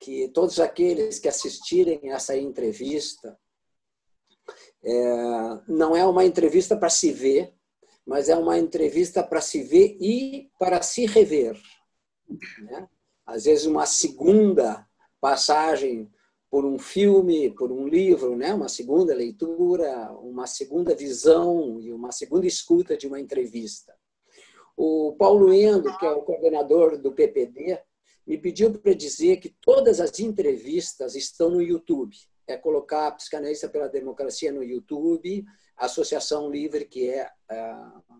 que 0.00 0.28
todos 0.28 0.58
aqueles 0.58 1.18
que 1.18 1.28
assistirem 1.28 2.10
essa 2.10 2.34
entrevista 2.34 3.38
é, 4.82 5.60
não 5.68 5.96
é 5.96 6.04
uma 6.06 6.24
entrevista 6.24 6.76
para 6.76 6.88
se 6.88 7.10
ver, 7.10 7.52
mas 8.06 8.28
é 8.28 8.36
uma 8.36 8.58
entrevista 8.58 9.22
para 9.22 9.40
se 9.40 9.62
ver 9.62 9.96
e 10.00 10.50
para 10.58 10.80
se 10.80 11.06
rever. 11.06 11.60
Né? 12.60 12.88
Às 13.26 13.44
vezes, 13.44 13.66
uma 13.66 13.84
segunda 13.84 14.86
passagem 15.20 16.08
por 16.48 16.64
um 16.64 16.78
filme, 16.78 17.50
por 17.50 17.72
um 17.72 17.88
livro, 17.88 18.36
né? 18.36 18.54
uma 18.54 18.68
segunda 18.68 19.12
leitura, 19.12 20.12
uma 20.20 20.46
segunda 20.46 20.94
visão 20.94 21.80
e 21.80 21.92
uma 21.92 22.12
segunda 22.12 22.46
escuta 22.46 22.96
de 22.96 23.08
uma 23.08 23.18
entrevista. 23.18 23.92
O 24.76 25.16
Paulo 25.18 25.52
Endo, 25.52 25.96
que 25.98 26.06
é 26.06 26.10
o 26.10 26.22
coordenador 26.22 26.96
do 26.96 27.12
PPD, 27.12 27.80
me 28.24 28.38
pediu 28.38 28.72
para 28.72 28.94
dizer 28.94 29.38
que 29.38 29.56
todas 29.60 30.00
as 30.00 30.20
entrevistas 30.20 31.16
estão 31.16 31.50
no 31.50 31.62
YouTube 31.62 32.16
é 32.46 32.56
colocar 32.56 33.10
Psicanalista 33.12 33.68
pela 33.68 33.88
Democracia 33.88 34.52
no 34.52 34.62
YouTube, 34.62 35.44
Associação 35.76 36.50
Livre, 36.50 36.84
que 36.84 37.08
é 37.08 37.30
uh, 37.50 38.16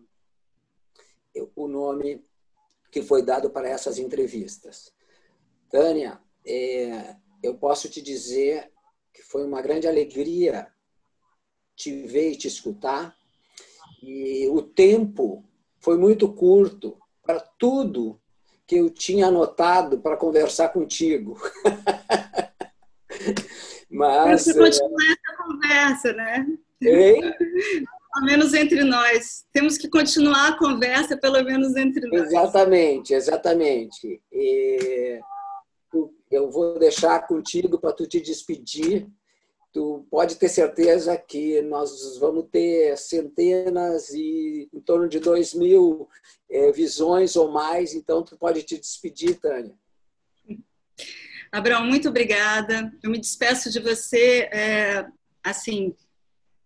o 1.55 1.67
nome 1.67 2.23
que 2.91 3.01
foi 3.01 3.21
dado 3.21 3.49
para 3.49 3.69
essas 3.69 3.97
entrevistas. 3.97 4.93
Tânia, 5.69 6.19
é, 6.45 7.15
eu 7.43 7.55
posso 7.55 7.89
te 7.89 8.01
dizer 8.01 8.71
que 9.13 9.21
foi 9.21 9.45
uma 9.45 9.61
grande 9.61 9.87
alegria 9.87 10.71
te 11.75 12.07
ver 12.07 12.31
e 12.31 12.37
te 12.37 12.47
escutar, 12.47 13.15
e 14.01 14.47
o 14.49 14.61
tempo 14.61 15.43
foi 15.79 15.97
muito 15.97 16.31
curto 16.33 16.97
para 17.21 17.39
tudo 17.39 18.19
que 18.65 18.77
eu 18.77 18.89
tinha 18.89 19.27
anotado 19.27 19.99
para 19.99 20.17
conversar 20.17 20.69
contigo. 20.69 21.37
Mas. 23.97 24.45
Temos 24.45 24.77
que 24.77 24.79
continuar 24.79 25.05
essa 25.05 25.43
conversa, 25.43 26.13
né? 26.13 26.47
Hein? 26.81 27.33
Pelo 28.13 28.25
menos 28.25 28.53
entre 28.53 28.83
nós. 28.83 29.45
Temos 29.51 29.77
que 29.77 29.89
continuar 29.89 30.49
a 30.49 30.57
conversa, 30.57 31.17
pelo 31.17 31.43
menos 31.43 31.75
entre 31.75 32.07
nós. 32.07 32.27
Exatamente, 32.27 33.13
exatamente. 33.13 34.21
E 34.31 35.19
eu 36.29 36.49
vou 36.49 36.77
deixar 36.77 37.25
contigo 37.27 37.79
para 37.79 37.93
tu 37.93 38.05
te 38.05 38.21
despedir. 38.21 39.07
Tu 39.73 40.05
pode 40.09 40.35
ter 40.37 40.49
certeza 40.49 41.15
que 41.17 41.61
nós 41.61 42.17
vamos 42.17 42.45
ter 42.51 42.97
centenas 42.97 44.09
e 44.09 44.69
em 44.73 44.79
torno 44.79 45.07
de 45.07 45.19
dois 45.19 45.53
mil 45.53 46.07
é, 46.49 46.71
visões 46.71 47.35
ou 47.35 47.51
mais, 47.51 47.93
então 47.93 48.23
tu 48.23 48.37
pode 48.37 48.63
te 48.63 48.77
despedir, 48.77 49.39
Tânia. 49.39 49.75
Abraão, 51.51 51.85
muito 51.85 52.09
obrigada. 52.09 52.93
Eu 53.01 53.09
me 53.09 53.19
despeço 53.19 53.71
de 53.71 53.79
você, 53.79 54.49
é, 54.51 55.05
assim, 55.43 55.95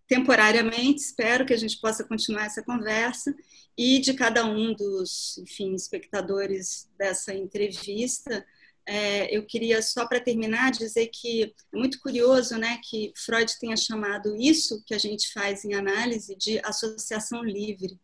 temporariamente. 0.07 1.01
Espero 1.01 1.45
que 1.45 1.53
a 1.53 1.57
gente 1.57 1.79
possa 1.79 2.03
continuar 2.03 2.45
essa 2.45 2.63
conversa 2.63 3.33
e 3.77 3.99
de 3.99 4.13
cada 4.13 4.45
um 4.45 4.73
dos, 4.73 5.37
enfim, 5.37 5.73
espectadores 5.73 6.89
dessa 6.97 7.33
entrevista. 7.33 8.45
É, 8.85 9.35
eu 9.35 9.45
queria 9.45 9.81
só 9.81 10.07
para 10.07 10.19
terminar 10.19 10.71
dizer 10.71 11.07
que 11.07 11.43
é 11.43 11.77
muito 11.77 11.99
curioso, 11.99 12.57
né, 12.57 12.79
que 12.83 13.13
Freud 13.15 13.51
tenha 13.59 13.77
chamado 13.77 14.35
isso 14.35 14.83
que 14.85 14.93
a 14.93 14.97
gente 14.97 15.31
faz 15.31 15.63
em 15.63 15.75
análise 15.75 16.35
de 16.35 16.59
associação 16.63 17.43
livre 17.43 17.99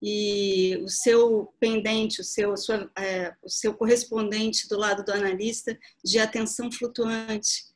e 0.00 0.76
o 0.82 0.88
seu 0.88 1.52
pendente, 1.58 2.20
o 2.20 2.24
seu, 2.24 2.56
sua, 2.56 2.90
é, 2.96 3.34
o 3.42 3.48
seu 3.48 3.74
correspondente 3.74 4.68
do 4.68 4.78
lado 4.78 5.04
do 5.04 5.12
analista 5.12 5.78
de 6.04 6.18
atenção 6.18 6.70
flutuante, 6.70 7.66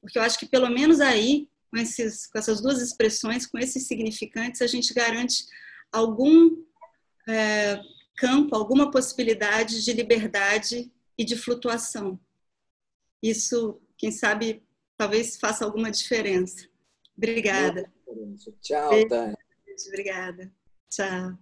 porque 0.00 0.18
eu 0.18 0.22
acho 0.22 0.38
que 0.38 0.46
pelo 0.46 0.68
menos 0.68 1.00
aí 1.00 1.48
com, 1.70 1.78
esses, 1.78 2.26
com 2.26 2.38
essas 2.38 2.60
duas 2.60 2.80
expressões, 2.80 3.46
com 3.46 3.58
esses 3.58 3.86
significantes, 3.86 4.60
a 4.60 4.66
gente 4.66 4.92
garante 4.92 5.46
algum 5.90 6.62
é, 7.28 7.80
campo, 8.16 8.54
alguma 8.54 8.90
possibilidade 8.90 9.84
de 9.84 9.92
liberdade 9.92 10.92
e 11.16 11.24
de 11.24 11.36
flutuação. 11.36 12.18
Isso, 13.22 13.80
quem 13.96 14.10
sabe, 14.10 14.62
talvez 14.96 15.36
faça 15.36 15.64
alguma 15.64 15.90
diferença. 15.90 16.68
Obrigada. 17.16 17.90
Tchau, 18.60 19.08
Tânia. 19.08 19.38
Obrigada. 19.88 20.52
Tchau. 20.90 21.38